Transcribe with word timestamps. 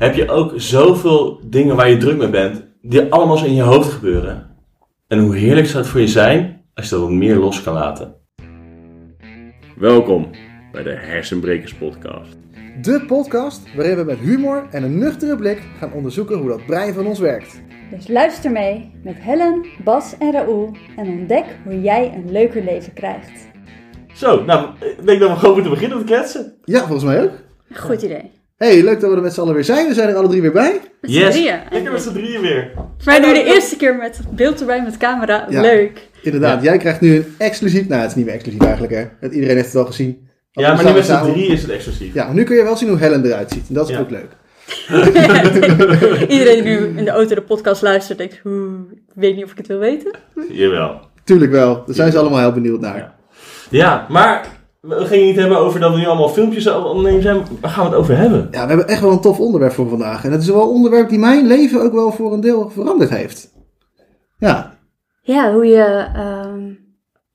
heb 0.00 0.14
je 0.14 0.28
ook 0.28 0.52
zoveel 0.56 1.40
dingen 1.44 1.76
waar 1.76 1.90
je 1.90 1.96
druk 1.96 2.16
mee 2.16 2.30
bent, 2.30 2.64
die 2.82 3.12
allemaal 3.12 3.36
zo 3.36 3.44
in 3.44 3.54
je 3.54 3.62
hoofd 3.62 3.92
gebeuren. 3.92 4.56
En 5.08 5.18
hoe 5.18 5.36
heerlijk 5.36 5.66
zou 5.66 5.78
het 5.78 5.92
voor 5.92 6.00
je 6.00 6.08
zijn 6.08 6.64
als 6.74 6.88
je 6.88 6.94
dat 6.94 7.00
wat 7.04 7.10
meer 7.10 7.36
los 7.36 7.62
kan 7.62 7.74
laten. 7.74 8.14
Welkom 9.76 10.30
bij 10.72 10.82
de 10.82 10.90
Hersenbrekers 10.90 11.74
Podcast. 11.74 12.36
De 12.82 13.04
podcast 13.06 13.74
waarin 13.74 13.96
we 13.96 14.04
met 14.04 14.18
humor 14.18 14.66
en 14.70 14.82
een 14.82 14.98
nuchtere 14.98 15.36
blik 15.36 15.62
gaan 15.78 15.92
onderzoeken 15.92 16.38
hoe 16.38 16.48
dat 16.48 16.66
brein 16.66 16.94
van 16.94 17.06
ons 17.06 17.18
werkt. 17.18 17.62
Dus 17.90 18.08
luister 18.08 18.50
mee 18.50 18.92
met 19.02 19.16
Helen, 19.18 19.66
Bas 19.84 20.14
en 20.18 20.32
Raoul 20.32 20.76
en 20.96 21.08
ontdek 21.08 21.44
hoe 21.64 21.80
jij 21.80 22.12
een 22.14 22.32
leuker 22.32 22.64
leven 22.64 22.92
krijgt. 22.92 23.48
Zo, 24.12 24.44
nou, 24.44 24.68
ik 24.80 25.06
denk 25.06 25.20
dat 25.20 25.30
we 25.30 25.36
gewoon 25.36 25.54
moeten 25.54 25.72
beginnen 25.72 25.98
met 25.98 26.06
kletsen. 26.06 26.54
Ja, 26.64 26.78
volgens 26.78 27.04
mij 27.04 27.22
ook. 27.22 27.32
Goed 27.72 28.02
idee. 28.02 28.39
Hey, 28.60 28.82
leuk 28.82 29.00
dat 29.00 29.10
we 29.10 29.16
er 29.16 29.22
met 29.22 29.32
z'n 29.34 29.40
allen 29.40 29.54
weer 29.54 29.64
zijn. 29.64 29.88
We 29.88 29.94
zijn 29.94 30.08
er 30.08 30.14
alle 30.14 30.28
drie 30.28 30.40
weer 30.40 30.52
bij. 30.52 30.80
Met 31.00 31.12
Yes, 31.12 31.34
drieën. 31.34 31.58
lekker 31.70 31.92
met 31.92 32.02
z'n 32.02 32.12
drieën 32.12 32.40
weer. 32.40 32.70
Mij 33.04 33.18
nu 33.18 33.32
de 33.32 33.44
eerste 33.44 33.76
keer 33.76 33.96
met 33.96 34.20
beeld 34.30 34.60
erbij 34.60 34.82
met 34.82 34.96
camera. 34.96 35.46
Ja. 35.50 35.60
Leuk. 35.60 36.08
Inderdaad, 36.22 36.62
Ja. 36.62 36.68
jij 36.68 36.78
krijgt 36.78 37.00
nu 37.00 37.16
een 37.16 37.34
exclusief... 37.38 37.88
Nou, 37.88 38.00
het 38.00 38.10
is 38.10 38.16
niet 38.16 38.24
meer 38.24 38.34
exclusief 38.34 38.62
eigenlijk, 38.62 38.92
hè. 38.92 39.04
Het- 39.20 39.32
Iedereen 39.32 39.56
heeft 39.56 39.66
het 39.72 39.76
al 39.76 39.84
gezien. 39.86 40.28
Ja, 40.50 40.74
maar 40.74 40.84
nu 40.84 40.92
met 40.92 41.04
z'n 41.04 41.22
drieën 41.22 41.52
is 41.52 41.62
het 41.62 41.70
exclusief. 41.70 42.14
Ja, 42.14 42.24
maar 42.24 42.34
nu 42.34 42.44
kun 42.44 42.56
je 42.56 42.62
wel 42.62 42.76
zien 42.76 42.88
hoe 42.88 42.98
Helen 42.98 43.24
eruit 43.24 43.50
ziet. 43.50 43.68
En 43.68 43.74
dat 43.74 43.88
is 43.88 43.94
Ja. 43.94 44.00
ook 44.00 44.10
leuk. 44.10 44.28
Iedereen 46.28 46.64
die 46.64 46.78
nu 46.78 46.92
in 46.98 47.04
de 47.04 47.10
auto 47.10 47.34
de 47.34 47.42
podcast 47.42 47.82
luistert 47.82 48.18
denkt, 48.18 48.40
"Oeh, 48.44 48.80
ik 48.92 49.12
weet 49.14 49.34
niet 49.36 49.44
of 49.44 49.50
ik 49.50 49.56
het 49.56 49.66
wil 49.66 49.78
weten. 49.78 50.12
Jawel. 50.50 51.00
Tuurlijk 51.24 51.50
wel. 51.52 51.82
Daar 51.86 51.94
zijn 51.94 52.12
ze 52.12 52.18
allemaal 52.18 52.38
heel 52.38 52.52
benieuwd 52.52 52.80
naar. 52.80 52.96
Ja. 52.96 53.14
Ja, 53.70 54.06
maar 54.08 54.46
we 54.80 55.06
gingen 55.06 55.26
niet 55.26 55.36
hebben 55.36 55.58
over 55.58 55.80
dat 55.80 55.92
we 55.92 55.98
nu 55.98 56.06
allemaal 56.06 56.28
filmpjes 56.28 56.66
opnemen 56.66 57.22
zijn. 57.22 57.42
Waar 57.60 57.70
gaan 57.70 57.84
we 57.84 57.90
het 57.90 57.98
over 57.98 58.16
hebben? 58.16 58.48
Ja, 58.50 58.62
we 58.62 58.68
hebben 58.68 58.88
echt 58.88 59.00
wel 59.00 59.10
een 59.10 59.20
tof 59.20 59.40
onderwerp 59.40 59.72
voor 59.72 59.88
vandaag. 59.88 60.24
En 60.24 60.32
het 60.32 60.42
is 60.42 60.48
wel 60.48 60.62
een 60.62 60.68
onderwerp 60.68 61.08
die 61.08 61.18
mijn 61.18 61.46
leven 61.46 61.82
ook 61.82 61.92
wel 61.92 62.12
voor 62.12 62.32
een 62.32 62.40
deel 62.40 62.70
veranderd 62.70 63.10
heeft. 63.10 63.52
Ja, 64.38 64.78
Ja, 65.22 65.52
hoe 65.52 65.66
je 65.66 66.08
ehm, 66.14 66.72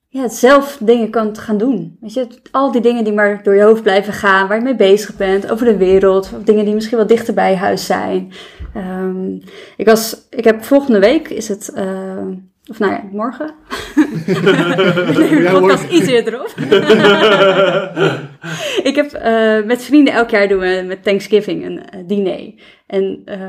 ja, 0.08 0.28
zelf 0.28 0.78
dingen 0.80 1.10
kan 1.10 1.36
gaan 1.36 1.58
doen. 1.58 1.96
Weet 2.00 2.14
je, 2.14 2.26
al 2.50 2.72
die 2.72 2.80
dingen 2.80 3.04
die 3.04 3.12
maar 3.12 3.42
door 3.42 3.54
je 3.54 3.62
hoofd 3.62 3.82
blijven 3.82 4.12
gaan, 4.12 4.48
waar 4.48 4.56
je 4.58 4.64
mee 4.64 4.76
bezig 4.76 5.16
bent, 5.16 5.50
over 5.50 5.66
de 5.66 5.76
wereld, 5.76 6.32
of 6.36 6.42
dingen 6.42 6.64
die 6.64 6.74
misschien 6.74 6.96
wel 6.96 7.06
dichter 7.06 7.34
bij 7.34 7.56
huis 7.56 7.86
zijn. 7.86 8.32
Ehm, 8.74 9.34
ik, 9.76 9.86
was, 9.86 10.26
ik 10.30 10.44
heb 10.44 10.64
volgende 10.64 10.98
week, 10.98 11.28
is 11.28 11.48
het, 11.48 11.72
ehm, 11.74 12.32
of 12.70 12.78
nou 12.78 12.92
ja, 12.92 13.04
morgen. 13.12 13.54
Ja, 14.26 14.32
de 15.52 15.56
podcast 15.60 15.90
iets 15.90 16.06
eerder 16.06 16.40
op. 16.40 16.46
ik 18.90 18.92
heb 18.94 19.12
eh, 19.12 19.64
met 19.64 19.82
vrienden 19.82 20.14
elk 20.14 20.30
jaar 20.30 20.48
doen 20.48 20.58
we 20.58 20.84
met 20.86 21.02
Thanksgiving 21.02 21.64
een 21.64 21.88
eh, 21.90 22.00
diner. 22.06 22.54
En 22.86 23.22
eh, 23.24 23.40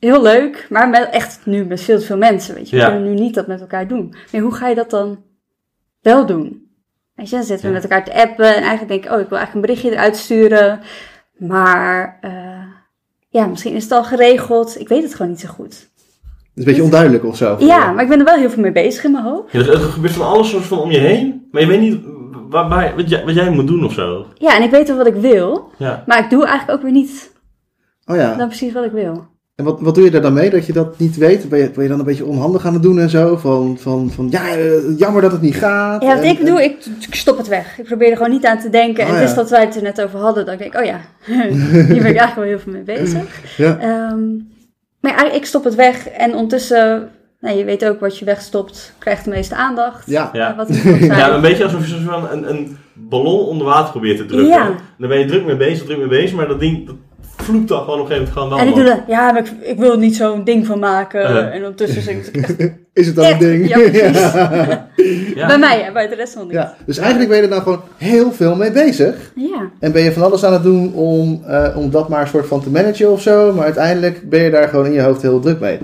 heel 0.00 0.22
leuk, 0.22 0.66
maar 0.70 0.88
met, 0.88 1.08
echt 1.10 1.40
nu 1.44 1.64
met 1.64 1.80
veel 1.80 1.98
te 1.98 2.04
veel 2.04 2.16
mensen. 2.16 2.54
Weet 2.54 2.70
je. 2.70 2.76
We 2.76 2.84
kunnen 2.84 3.02
nu 3.02 3.14
niet 3.20 3.34
dat 3.34 3.46
met 3.46 3.60
elkaar 3.60 3.88
doen. 3.88 4.14
Maar 4.32 4.40
hoe 4.40 4.54
ga 4.54 4.68
je 4.68 4.74
dat 4.74 4.90
dan 4.90 5.22
wel 6.00 6.26
doen? 6.26 6.68
Weet 7.14 7.30
je, 7.30 7.36
dan 7.36 7.44
zitten 7.44 7.66
we 7.66 7.72
Ja. 7.74 7.80
met 7.80 7.90
elkaar 7.90 8.04
te 8.04 8.14
appen 8.14 8.46
en 8.46 8.62
eigenlijk 8.62 8.88
denk 8.88 9.04
ik, 9.04 9.10
oh, 9.10 9.20
ik 9.20 9.28
wil 9.28 9.38
eigenlijk 9.38 9.54
een 9.54 9.60
berichtje 9.60 9.90
eruit 9.90 10.16
sturen. 10.16 10.80
Maar 11.36 12.18
ja, 13.28 13.46
misschien 13.46 13.74
is 13.74 13.82
het 13.82 13.92
al 13.92 14.04
geregeld. 14.04 14.80
Ik 14.80 14.88
weet 14.88 15.02
het 15.02 15.14
gewoon 15.14 15.30
niet 15.30 15.40
zo 15.40 15.48
goed. 15.48 15.90
Het 16.54 16.62
is 16.62 16.64
een 16.64 16.64
beetje 16.64 16.82
onduidelijk 16.82 17.24
of 17.24 17.36
zo. 17.36 17.56
Ja, 17.58 17.92
maar 17.92 18.02
ik 18.02 18.08
ben 18.08 18.18
er 18.18 18.24
wel 18.24 18.36
heel 18.38 18.50
veel 18.50 18.62
mee 18.62 18.72
bezig 18.72 19.04
in 19.04 19.12
mijn 19.12 19.24
hoofd. 19.24 19.52
Ja, 19.52 19.58
dus 19.58 19.68
er 19.68 19.78
gebeurt 19.78 20.12
van 20.12 20.26
alles 20.26 20.50
soort 20.50 20.64
van 20.64 20.78
om 20.78 20.90
je 20.90 20.98
heen, 20.98 21.48
maar 21.50 21.60
je 21.60 21.66
weet 21.68 21.80
niet 21.80 21.98
waar, 22.50 22.68
waar- 22.68 22.92
wat, 22.96 23.08
jij, 23.08 23.24
wat 23.24 23.34
jij 23.34 23.50
moet 23.50 23.66
doen 23.66 23.84
of 23.84 23.92
zo. 23.92 24.26
Ja, 24.38 24.56
en 24.56 24.62
ik 24.62 24.70
weet 24.70 24.88
wel 24.88 24.96
wat 24.96 25.06
ik 25.06 25.14
wil. 25.14 25.70
Ja. 25.78 26.02
Maar 26.06 26.18
ik 26.18 26.30
doe 26.30 26.44
eigenlijk 26.46 26.78
ook 26.78 26.84
weer 26.84 26.92
niet 26.94 27.32
Oh 28.06 28.16
ja. 28.16 28.34
dan 28.34 28.46
precies 28.48 28.72
wat 28.72 28.84
ik 28.84 28.92
wil. 28.92 29.26
En 29.54 29.64
wat, 29.64 29.80
wat 29.80 29.94
doe 29.94 30.04
je 30.04 30.10
daar 30.10 30.22
dan 30.22 30.32
mee 30.32 30.50
dat 30.50 30.66
je 30.66 30.72
dat 30.72 30.98
niet 30.98 31.16
weet? 31.16 31.48
Ben 31.48 31.58
je, 31.58 31.70
ben 31.70 31.82
je 31.82 31.88
dan 31.88 31.98
een 31.98 32.04
beetje 32.04 32.24
onhandig 32.24 32.66
aan 32.66 32.72
het 32.72 32.82
doen 32.82 32.98
en 32.98 33.10
zo? 33.10 33.36
Van, 33.36 33.76
van, 33.80 34.10
van 34.10 34.26
ja, 34.30 34.48
eh, 34.56 34.98
jammer 34.98 35.22
dat 35.22 35.32
het 35.32 35.40
niet 35.40 35.54
gaat. 35.56 36.02
Ja, 36.02 36.14
wat 36.14 36.24
En- 36.24 36.30
ik 36.30 36.38
en- 36.38 36.44
doe, 36.46 36.62
ik, 36.64 36.76
ik 37.08 37.14
stop 37.14 37.36
het 37.36 37.48
weg. 37.48 37.78
Ik 37.78 37.84
probeer 37.84 38.10
er 38.10 38.16
gewoon 38.16 38.30
niet 38.32 38.46
aan 38.46 38.58
te 38.58 38.70
denken. 38.70 39.02
Oh, 39.02 39.08
en 39.08 39.14
ja. 39.14 39.20
het 39.20 39.28
is 39.28 39.34
dat 39.34 39.50
wij 39.50 39.60
het 39.64 39.76
er 39.76 39.82
net 39.82 40.02
over 40.02 40.18
hadden, 40.18 40.44
dat 40.44 40.54
ik 40.54 40.60
denk, 40.60 40.76
oh 40.76 40.84
ja, 40.84 41.00
hier 41.24 41.86
ben 41.86 41.96
ik 41.96 42.02
eigenlijk 42.02 42.34
wel 42.34 42.44
heel 42.44 42.58
veel 42.58 42.72
mee 42.72 42.82
bezig. 42.82 43.56
Ja. 43.56 43.78
Ehm, 43.78 44.20
maar 45.04 45.24
ja, 45.24 45.32
ik 45.32 45.46
stop 45.46 45.64
het 45.64 45.74
weg 45.74 46.08
en 46.08 46.34
ondertussen, 46.34 47.10
nou, 47.40 47.56
je 47.56 47.64
weet 47.64 47.84
ook 47.84 48.00
wat 48.00 48.18
je 48.18 48.24
wegstopt, 48.24 48.94
krijgt 48.98 49.24
de 49.24 49.30
meeste 49.30 49.54
aandacht. 49.54 50.06
Ja. 50.06 50.30
Ja. 50.32 50.56
Wat. 50.56 50.68
Ja, 51.00 51.34
een 51.34 51.40
beetje 51.40 51.64
alsof 51.64 51.88
je 51.88 51.94
een, 52.32 52.48
een 52.50 52.78
ballon 52.92 53.46
onder 53.46 53.66
water 53.66 53.90
probeert 53.90 54.16
te 54.16 54.26
drukken. 54.26 54.48
Ja. 54.48 54.74
Dan 54.98 55.08
ben 55.08 55.18
je 55.18 55.24
druk 55.24 55.44
mee 55.44 55.56
bezig, 55.56 55.84
druk 55.84 55.98
mee 55.98 56.08
bezig, 56.08 56.36
maar 56.36 56.48
dat 56.48 56.60
ding 56.60 56.86
dat 56.86 56.96
vloept 57.44 57.68
dan 57.68 57.80
gewoon 57.84 58.00
op 58.00 58.10
een 58.10 58.16
gegeven 58.16 58.42
moment 58.42 58.60
en 58.60 58.66
ik 58.68 58.72
gewoon 58.74 58.84
doe 58.86 58.94
wel. 58.94 59.04
dat, 59.06 59.16
ja, 59.16 59.32
maar 59.32 59.40
ik, 59.46 59.52
ik 59.68 59.78
wil 59.78 59.90
er 59.92 59.98
niet 59.98 60.16
zo'n 60.16 60.44
ding 60.44 60.66
van 60.66 60.78
maken. 60.78 61.20
Uh. 61.30 61.36
En 61.54 61.54
ondertussen 61.54 62.02
zit 62.02 62.26
ik 62.32 62.36
echt 62.36 62.56
Is 62.92 63.06
het 63.06 63.16
dan 63.16 63.24
Echt? 63.24 63.42
een 63.42 63.48
ding? 63.48 63.68
Ja, 63.68 63.78
precies. 63.78 64.32
Ja. 65.34 65.46
bij 65.46 65.58
mij 65.58 65.84
en 65.86 65.92
bij 65.92 66.08
de 66.08 66.14
rest 66.14 66.32
van 66.32 66.42
niet. 66.42 66.52
Ja, 66.52 66.74
Dus 66.86 66.98
eigenlijk 66.98 67.28
ben 67.28 67.36
je 67.38 67.42
er 67.44 67.48
nou 67.50 67.62
gewoon 67.62 67.80
heel 67.96 68.32
veel 68.32 68.56
mee 68.56 68.72
bezig. 68.72 69.32
ja. 69.34 69.70
En 69.80 69.92
ben 69.92 70.02
je 70.02 70.12
van 70.12 70.22
alles 70.22 70.44
aan 70.44 70.52
het 70.52 70.62
doen 70.62 70.94
om, 70.94 71.42
eh, 71.46 71.76
om 71.76 71.90
dat 71.90 72.08
maar 72.08 72.20
een 72.20 72.26
soort 72.28 72.46
van 72.46 72.62
te 72.62 72.70
managen 72.70 73.10
of 73.10 73.22
zo. 73.22 73.52
Maar 73.52 73.64
uiteindelijk 73.64 74.28
ben 74.30 74.40
je 74.42 74.50
daar 74.50 74.68
gewoon 74.68 74.86
in 74.86 74.92
je 74.92 75.00
hoofd 75.02 75.22
heel 75.22 75.40
druk 75.40 75.60
mee. 75.60 75.78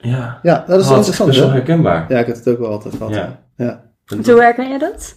Ja. 0.00 0.38
Ja, 0.42 0.64
dat 0.66 0.78
is 0.80 0.84
Oh, 0.84 0.90
wel 0.92 1.04
dat 1.04 1.28
is 1.28 1.38
wel 1.38 1.50
herkenbaar. 1.50 2.04
Ja, 2.08 2.18
ik 2.18 2.26
heb 2.26 2.36
het 2.36 2.48
ook 2.48 2.58
wel 2.58 2.70
altijd 2.70 2.94
gehad. 2.96 3.14
Ja. 3.14 3.38
Ja. 3.56 3.82
En 4.06 4.30
Hoe 4.32 4.40
herken 4.42 4.68
je 4.68 4.78
dat? 4.78 5.14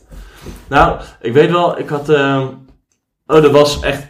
Nou, 0.70 1.00
ik 1.22 1.34
weet 1.34 1.52
wel, 1.52 1.80
ik 1.80 1.90
had. 1.90 2.10
ehm, 2.10 2.42
oh, 3.26 3.42
dat 3.42 3.52
was 3.52 3.80
echt. 3.82 4.04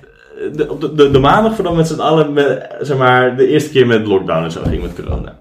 De, 0.54 0.76
de, 0.80 0.94
de, 0.96 1.12
de 1.12 1.20
maandag 1.20 1.56
voordat 1.56 1.76
met 1.76 1.88
z'n 1.88 2.00
allen. 2.00 2.38
Zeg 2.82 2.98
maar, 2.98 3.38
de 3.38 3.48
eerste 3.48 3.70
keer 3.70 3.88
met 3.88 4.08
lockdown 4.08 4.44
en 4.44 4.52
zo 4.52 4.62
ging 4.64 4.82
met 4.82 4.96
corona. 5.04 5.38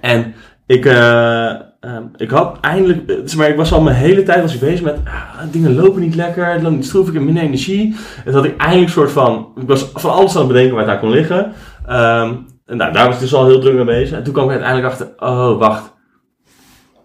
En 0.00 0.34
ik. 0.66 0.84
eh, 0.86 1.48
ehm, 1.80 2.02
ik 2.16 2.30
had 2.30 2.58
eindelijk. 2.60 3.10
eh, 3.10 3.16
Zeg 3.24 3.36
maar, 3.38 3.48
ik 3.48 3.56
was 3.56 3.72
al 3.72 3.80
mijn 3.80 3.96
hele 3.96 4.22
tijd 4.22 4.42
was 4.42 4.54
ik 4.54 4.60
bezig 4.60 4.82
met. 4.82 4.98
ah, 5.04 5.40
dingen 5.50 5.74
lopen 5.74 6.00
niet 6.00 6.14
lekker, 6.14 6.70
niet 6.70 6.86
stroef, 6.86 7.08
ik 7.08 7.14
heb 7.14 7.22
minder 7.22 7.42
energie. 7.42 7.96
En 8.16 8.24
toen 8.24 8.34
had 8.34 8.44
ik 8.44 8.56
eindelijk 8.56 8.90
soort 8.90 9.10
van. 9.12 9.48
Ik 9.60 9.68
was 9.68 9.90
van 9.94 10.12
alles 10.12 10.32
aan 10.34 10.38
het 10.42 10.48
bedenken 10.48 10.74
waar 10.74 10.84
het 10.84 10.94
aan 10.94 11.00
kon 11.00 11.10
liggen. 11.10 11.52
Ehm, 11.86 12.34
en 12.66 12.76
nou, 12.76 12.92
daar 12.92 13.06
was 13.06 13.14
ik 13.14 13.20
dus 13.20 13.34
al 13.34 13.46
heel 13.46 13.60
druk 13.60 13.74
mee 13.74 13.84
bezig. 13.84 14.16
En 14.16 14.24
toen 14.24 14.32
kwam 14.32 14.44
ik 14.44 14.50
uiteindelijk 14.50 14.88
achter. 14.92 15.08
Oh, 15.18 15.58
wacht. 15.58 15.92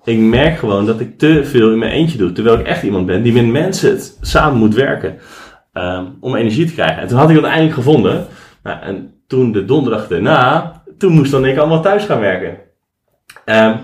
Ik 0.04 0.20
merk 0.20 0.58
gewoon 0.58 0.86
dat 0.86 1.00
ik 1.00 1.18
te 1.18 1.46
veel 1.46 1.72
in 1.72 1.78
mijn 1.80 1.92
eentje 1.92 2.18
doe. 2.18 2.32
Terwijl 2.32 2.60
ik 2.60 2.66
echt 2.66 2.84
iemand 2.84 3.06
ben 3.06 3.22
die 3.22 3.34
met 3.34 3.46
mensen 3.48 4.00
samen 4.22 4.60
moet 4.60 4.74
werken. 4.76 5.16
Ehm, 5.76 6.06
om 6.20 6.36
energie 6.36 6.66
te 6.66 6.74
krijgen. 6.74 7.02
En 7.02 7.08
toen 7.08 7.18
had 7.18 7.30
ik 7.30 7.36
dat 7.36 7.44
eindelijk 7.44 7.74
gevonden. 7.74 8.26
Nou, 8.64 8.82
en 8.82 9.14
toen 9.28 9.52
de 9.52 9.66
donderdag 9.66 10.08
daarna, 10.08 10.74
toen 10.98 11.14
moest 11.14 11.32
dan 11.32 11.46
ik 11.46 11.58
allemaal 11.58 11.82
thuis 11.82 12.06
gaan 12.06 12.20
werken. 12.20 12.58
Ehm, 13.46 13.76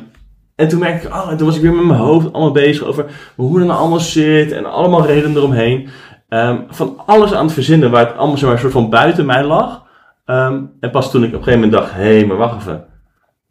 en 0.55 0.67
toen 0.67 0.79
merkte 0.79 1.07
ik, 1.07 1.13
oh, 1.13 1.31
en 1.31 1.37
toen 1.37 1.47
was 1.47 1.55
ik 1.55 1.61
weer 1.61 1.73
met 1.73 1.85
mijn 1.85 1.99
hoofd 1.99 2.33
allemaal 2.33 2.51
bezig 2.51 2.83
over 2.83 3.05
hoe 3.35 3.57
dat 3.59 3.67
nou 3.67 3.79
allemaal 3.79 3.99
zit. 3.99 4.51
En 4.51 4.65
allemaal 4.65 5.05
redenen 5.05 5.37
eromheen. 5.37 5.89
Ehm, 6.29 6.57
van 6.69 7.01
alles 7.05 7.33
aan 7.33 7.45
het 7.45 7.53
verzinnen 7.53 7.91
waar 7.91 8.07
het 8.07 8.17
allemaal 8.17 8.37
zeg 8.37 8.45
maar, 8.45 8.53
een 8.53 8.59
soort 8.59 8.73
van 8.73 8.89
buiten 8.89 9.25
mij 9.25 9.43
lag. 9.43 9.85
En 10.25 10.91
pas 10.91 11.11
toen 11.11 11.23
ik 11.23 11.29
op 11.29 11.37
een 11.37 11.43
gegeven 11.43 11.59
moment 11.59 11.71
dacht, 11.71 11.93
hé, 11.93 12.17
hey, 12.17 12.25
maar 12.25 12.37
wacht 12.37 12.61
even. 12.61 12.85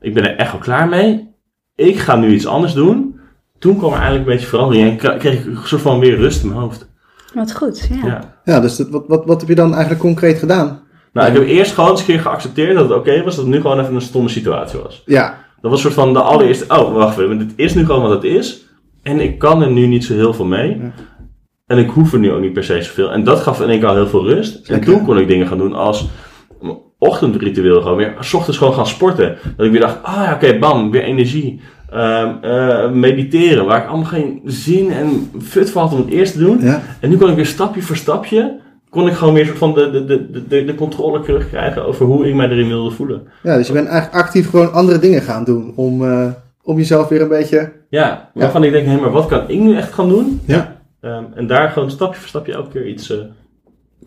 Ik 0.01 0.15
ben 0.15 0.25
er 0.25 0.37
echt 0.37 0.53
wel 0.53 0.61
klaar 0.61 0.89
mee. 0.89 1.35
Ik 1.75 1.99
ga 1.99 2.17
nu 2.17 2.33
iets 2.33 2.47
anders 2.47 2.73
doen. 2.73 3.21
Toen 3.59 3.77
kwam 3.77 3.93
er 3.93 3.99
eigenlijk 3.99 4.27
een 4.27 4.33
beetje 4.33 4.49
verandering 4.49 5.03
en 5.03 5.19
kreeg 5.19 5.41
ik 5.41 5.47
een 5.47 5.57
soort 5.65 5.83
van 5.83 5.99
weer 5.99 6.17
rust 6.17 6.43
in 6.43 6.49
mijn 6.49 6.61
hoofd. 6.61 6.90
Wat 7.35 7.55
goed, 7.55 7.89
ja. 7.91 8.07
Ja. 8.07 8.39
Ja, 8.45 8.61
dus 8.61 8.77
dat, 8.77 8.89
wat, 8.91 9.05
wat, 9.07 9.27
wat 9.27 9.41
heb 9.41 9.49
je 9.49 9.55
dan 9.55 9.71
eigenlijk 9.71 10.01
concreet 10.01 10.39
gedaan? 10.39 10.81
Nou, 11.13 11.29
ik 11.29 11.35
heb 11.35 11.47
eerst 11.47 11.73
gewoon 11.73 11.91
eens 11.91 12.01
een 12.01 12.07
keer 12.07 12.21
geaccepteerd 12.21 12.75
dat 12.75 12.89
het 12.89 12.99
oké 12.99 13.23
was, 13.23 13.37
dat 13.37 13.45
het 13.45 13.55
nu 13.55 13.61
gewoon 13.61 13.81
even 13.81 13.95
een 13.95 14.01
stomme 14.01 14.29
situatie 14.29 14.79
was. 14.79 15.03
Ja, 15.07 15.39
Dat 15.61 15.71
was 15.71 15.73
een 15.73 15.91
soort 15.91 16.05
van 16.05 16.13
de 16.13 16.21
allereerste, 16.21 16.65
oh 16.69 16.93
wacht 16.93 17.19
even, 17.19 17.39
dit 17.39 17.53
is 17.57 17.75
nu 17.75 17.85
gewoon 17.85 18.03
wat 18.03 18.11
het 18.11 18.25
is. 18.25 18.65
En 19.03 19.21
ik 19.21 19.39
kan 19.39 19.63
er 19.63 19.71
nu 19.71 19.87
niet 19.87 20.05
zo 20.05 20.15
heel 20.15 20.35
veel 20.35 20.45
mee. 20.45 20.79
Ja. 20.79 20.93
En 21.67 21.79
ik 21.79 21.91
hoef 21.91 22.13
er 22.13 22.19
nu 22.19 22.33
ook 22.33 22.41
niet 22.41 22.53
per 22.53 22.65
se 22.65 22.83
zoveel. 22.83 23.11
En 23.11 23.25
dat 23.25 23.41
gaf 23.41 23.61
in 23.61 23.69
één 23.69 23.79
keer 23.79 23.89
al 23.89 23.95
heel 23.95 24.07
veel 24.07 24.29
rust. 24.29 24.69
En 24.69 24.81
toen 24.81 25.05
kon 25.05 25.19
ik 25.19 25.29
dingen 25.29 25.47
gaan 25.47 25.59
doen 25.59 25.75
als 25.75 26.09
mijn 26.61 26.79
ochtendritueel 26.99 27.81
gewoon 27.83 27.97
weer, 27.97 28.17
s 28.21 28.35
ochtends 28.35 28.59
gewoon 28.59 28.75
gaan 28.75 28.87
sporten. 28.87 29.39
Dat 29.57 29.67
ik 29.67 29.73
weer 29.73 29.81
dacht, 29.81 30.03
ah 30.03 30.15
ja 30.25 30.35
oké, 30.35 30.59
bam, 30.59 30.91
weer 30.91 31.03
energie. 31.03 31.61
Ehm, 31.91 32.31
eh, 32.43 32.91
mediteren, 32.91 33.65
waar 33.67 33.83
ik 33.83 33.89
allemaal 33.89 34.07
geen 34.07 34.41
zin 34.45 34.91
en 34.93 35.31
fut 35.43 35.71
van 35.71 35.83
had 35.83 35.93
om 35.93 35.99
het 35.99 36.09
eerst 36.11 36.33
te 36.33 36.39
doen. 36.39 36.61
ja. 36.61 36.83
En 37.01 37.11
nu 37.11 37.17
kon 37.17 37.29
ik 37.31 37.37
weer 37.37 37.47
stapje 37.47 37.83
voor 37.83 37.97
stapje, 37.97 38.59
kon 38.91 39.07
ik 39.07 39.13
gewoon 39.15 39.35
weer 39.35 39.47
soort 39.47 39.59
van 39.59 39.75
de, 39.75 39.91
de, 39.91 40.05
de, 40.05 40.47
de, 40.49 40.65
de 40.65 40.75
controle 40.75 41.21
terugkrijgen 41.21 41.85
over 41.87 42.07
hoe 42.07 42.29
ik 42.29 42.35
mij 42.35 42.49
erin 42.49 42.69
wilde 42.69 42.91
voelen. 42.91 43.23
ja, 43.43 43.57
dus 43.57 43.67
je 43.67 43.73
bent 43.73 43.89
eigenlijk 43.89 44.23
actief 44.25 44.51
gewoon 44.51 44.73
andere 44.73 44.99
dingen 44.99 45.23
gaan 45.23 45.45
doen 45.45 45.73
om, 45.77 46.05
eh, 46.05 46.27
om 46.63 46.77
jezelf 46.77 47.09
weer 47.09 47.23
een 47.23 47.29
beetje... 47.29 47.73
Ja, 47.89 48.31
waarvan 48.35 48.65
ik 48.65 48.73
denk, 48.73 48.87
hé, 48.87 48.97
maar 48.97 49.11
wat 49.11 49.27
kan 49.27 49.49
ik 49.49 49.61
nu 49.61 49.77
echt 49.77 49.93
gaan 49.93 50.09
doen? 50.09 50.41
Ja. 50.45 50.77
Ehm, 51.01 51.25
en 51.35 51.47
daar 51.47 51.71
gewoon 51.71 51.91
stapje 51.91 52.21
voor 52.21 52.29
stapje 52.29 52.53
elke 52.53 52.71
keer 52.71 52.87
iets... 52.87 53.11
eh, 53.11 53.19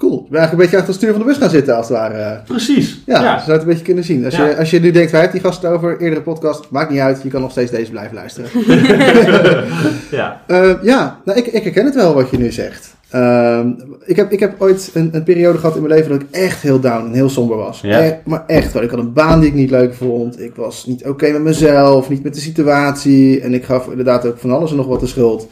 Cool. 0.04 0.22
Bent 0.30 0.34
eigenlijk 0.36 0.52
een 0.52 0.58
beetje 0.58 0.78
achter 0.78 0.94
het 0.94 1.02
stuur 1.02 1.12
van 1.12 1.20
de 1.20 1.26
bus 1.28 1.38
gaan 1.38 1.50
zitten 1.50 1.76
als 1.76 1.88
het 1.88 1.98
ware. 1.98 2.42
precies. 2.46 3.02
Ja, 3.06 3.22
ja. 3.24 3.38
ze 3.38 3.44
zou 3.44 3.52
het 3.52 3.62
een 3.62 3.68
beetje 3.68 3.84
kunnen 3.84 4.04
zien. 4.04 4.26
Als, 4.26 4.36
Ja. 4.36 4.46
je, 4.48 4.58
als 4.58 4.70
je 4.72 4.80
nu 4.80 4.92
denkt, 4.92 5.12
waar 5.12 5.22
heeft 5.22 5.34
die 5.34 5.42
gast 5.42 5.62
het 5.62 5.72
over? 5.72 6.00
Eerdere 6.02 6.22
podcast, 6.22 6.66
maakt 6.70 6.90
niet 6.90 7.00
uit. 7.00 7.22
Je 7.24 7.30
kan 7.30 7.42
nog 7.42 7.52
steeds 7.52 7.72
deze 7.72 7.92
blijven 7.92 8.16
luisteren. 8.16 8.50
ja. 10.20 10.42
Eh, 10.48 10.72
ja, 10.82 11.20
nou, 11.26 11.38
ik, 11.38 11.48
ik 11.48 11.64
herken 11.64 11.86
het 11.86 11.96
wel 11.96 12.14
wat 12.14 12.30
je 12.30 12.38
nu 12.38 12.52
zegt. 12.52 12.96
Ehm, 13.10 13.68
ik, 14.06 14.16
heb, 14.16 14.32
ik 14.32 14.40
heb 14.40 14.56
ooit 14.62 14.92
een, 14.94 15.10
een 15.12 15.24
periode 15.24 15.58
gehad 15.58 15.76
in 15.76 15.82
mijn 15.82 15.94
leven 15.94 16.12
dat 16.12 16.22
ik 16.22 16.28
echt 16.32 16.62
heel 16.62 16.80
down 16.80 17.06
en 17.06 17.14
heel 17.14 17.30
somber 17.30 17.58
was. 17.58 17.82
Ja. 17.82 18.00
Eh, 18.00 18.12
maar 18.26 18.44
echt 18.48 18.74
wel. 18.74 18.84
Ik 18.84 18.90
had 18.90 19.00
een 19.00 19.14
baan 19.14 19.40
die 19.40 19.50
ik 19.50 19.56
niet 19.56 19.70
leuk 19.70 19.94
vond. 19.94 20.42
Ik 20.42 20.56
was 20.56 20.86
niet 20.86 21.06
oké 21.06 21.32
met 21.32 21.42
mezelf, 21.44 22.10
niet 22.10 22.24
met 22.24 22.34
de 22.34 22.40
situatie. 22.40 23.42
En 23.42 23.54
ik 23.54 23.64
gaf 23.64 23.88
inderdaad 23.90 24.26
ook 24.26 24.38
van 24.38 24.52
alles 24.52 24.72
en 24.72 24.78
nog 24.78 24.88
wat 24.88 25.00
de 25.00 25.08
schuld. 25.08 25.48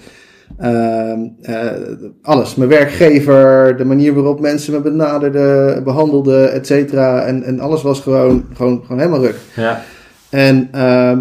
Ehm, 0.57 1.19
eh, 1.41 1.65
alles. 2.21 2.55
Mijn 2.55 2.69
werkgever, 2.69 3.77
de 3.77 3.85
manier 3.85 4.13
waarop 4.13 4.39
mensen 4.39 4.73
me 4.73 4.79
benaderden, 4.81 5.83
behandelden, 5.83 6.51
et 6.53 6.67
cetera. 6.67 7.21
En, 7.21 7.43
en 7.43 7.59
alles 7.59 7.81
was 7.81 7.99
gewoon, 7.99 8.45
gewoon, 8.53 8.81
gewoon 8.81 8.97
helemaal 8.99 9.21
ruk. 9.23 9.35
Ja. 9.55 9.83
En, 10.29 10.67
ehm, 10.71 11.19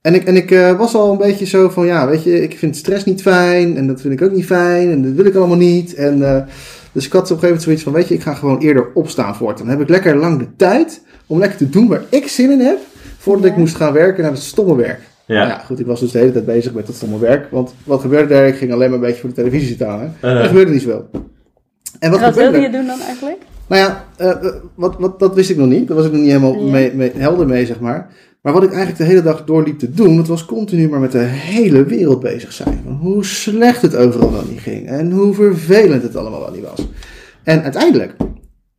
en 0.00 0.14
ik, 0.14 0.24
en 0.24 0.36
ik 0.36 0.50
eh, 0.50 0.78
was 0.78 0.94
al 0.94 1.10
een 1.12 1.18
beetje 1.18 1.46
zo 1.46 1.68
van, 1.68 1.86
ja, 1.86 2.08
weet 2.08 2.22
je, 2.22 2.42
ik 2.42 2.58
vind 2.58 2.76
stress 2.76 3.04
niet 3.04 3.22
fijn. 3.22 3.76
En 3.76 3.86
dat 3.86 4.00
vind 4.00 4.14
ik 4.14 4.22
ook 4.22 4.32
niet 4.32 4.46
fijn. 4.46 4.90
En 4.90 5.02
dat 5.02 5.12
wil 5.12 5.24
ik 5.24 5.34
allemaal 5.34 5.56
niet. 5.56 5.94
En, 5.94 6.22
eh, 6.34 6.42
dus 6.92 7.06
ik 7.06 7.12
had 7.12 7.22
op 7.22 7.30
een 7.30 7.38
gegeven 7.38 7.46
moment 7.46 7.62
zoiets 7.62 7.82
van, 7.82 7.92
weet 7.92 8.08
je, 8.08 8.14
ik 8.14 8.22
ga 8.22 8.34
gewoon 8.34 8.58
eerder 8.58 8.86
opstaan 8.94 9.36
voor 9.36 9.48
het. 9.48 9.58
Dan 9.58 9.68
heb 9.68 9.80
ik 9.80 9.88
lekker 9.88 10.16
lang 10.16 10.38
de 10.38 10.46
tijd 10.56 11.02
om 11.26 11.38
lekker 11.38 11.58
te 11.58 11.68
doen 11.68 11.88
waar 11.88 12.02
ik 12.08 12.28
zin 12.28 12.50
in 12.50 12.60
heb. 12.60 12.78
Voordat 13.18 13.44
Ja. 13.44 13.50
ik 13.50 13.56
moest 13.56 13.76
gaan 13.76 13.92
werken 13.92 14.22
naar 14.22 14.32
het 14.32 14.42
stomme 14.42 14.76
werk. 14.76 15.00
Ja. 15.26 15.34
Nou 15.38 15.48
ja, 15.48 15.58
goed, 15.58 15.80
ik 15.80 15.86
was 15.86 16.00
dus 16.00 16.10
de 16.10 16.18
hele 16.18 16.32
tijd 16.32 16.44
bezig 16.46 16.72
met 16.74 16.86
dat 16.86 16.94
stomme 16.94 17.18
werk. 17.18 17.50
Want 17.50 17.74
wat 17.84 18.00
gebeurde 18.00 18.34
er? 18.34 18.46
Ik 18.46 18.56
ging 18.56 18.72
alleen 18.72 18.90
maar 18.90 18.98
een 18.98 19.04
beetje 19.04 19.20
voor 19.20 19.28
de 19.28 19.34
televisie 19.34 19.68
zitten 19.68 19.86
hangen. 19.88 20.14
Uh-huh. 20.16 20.38
Dat 20.38 20.46
gebeurde 20.46 20.72
niet 20.72 20.82
zoveel. 20.82 21.08
En 21.12 22.10
wat, 22.10 22.18
En 22.20 22.24
wat 22.24 22.34
gebeurde 22.34 22.50
wilde 22.50 22.56
er? 22.56 22.62
je 22.62 22.70
doen 22.78 22.86
dan 22.86 23.00
eigenlijk? 23.00 23.38
Nou 23.66 23.82
ja, 23.82 24.04
eh, 24.16 24.30
eh, 24.30 24.54
wat, 24.74 24.96
wat, 24.98 25.18
dat 25.18 25.34
wist 25.34 25.50
ik 25.50 25.56
nog 25.56 25.68
niet. 25.68 25.86
Daar 25.88 25.96
was 25.96 26.06
ik 26.06 26.12
nog 26.12 26.20
niet 26.20 26.30
helemaal 26.30 26.62
mee, 26.62 26.94
mee- 26.94 27.12
helder 27.16 27.46
mee, 27.46 27.66
zeg 27.66 27.80
maar. 27.80 28.10
Maar 28.42 28.52
wat 28.52 28.62
ik 28.62 28.68
eigenlijk 28.68 28.98
de 28.98 29.04
hele 29.04 29.22
dag 29.22 29.44
doorliep 29.44 29.78
te 29.78 29.90
doen, 29.90 30.16
dat 30.16 30.26
was 30.26 30.44
continu 30.44 30.88
maar 30.88 31.00
met 31.00 31.12
de 31.12 31.18
hele 31.18 31.84
wereld 31.84 32.20
bezig 32.20 32.52
zijn. 32.52 32.82
Hoe 33.00 33.24
slecht 33.24 33.82
het 33.82 33.96
overal 33.96 34.32
wel 34.32 34.44
niet 34.48 34.60
ging. 34.60 34.86
En 34.88 35.10
hoe 35.10 35.34
vervelend 35.34 36.02
het 36.02 36.16
allemaal 36.16 36.40
wel 36.40 36.50
niet 36.52 36.64
was. 36.76 36.86
En 37.42 37.62
uiteindelijk 37.62 38.14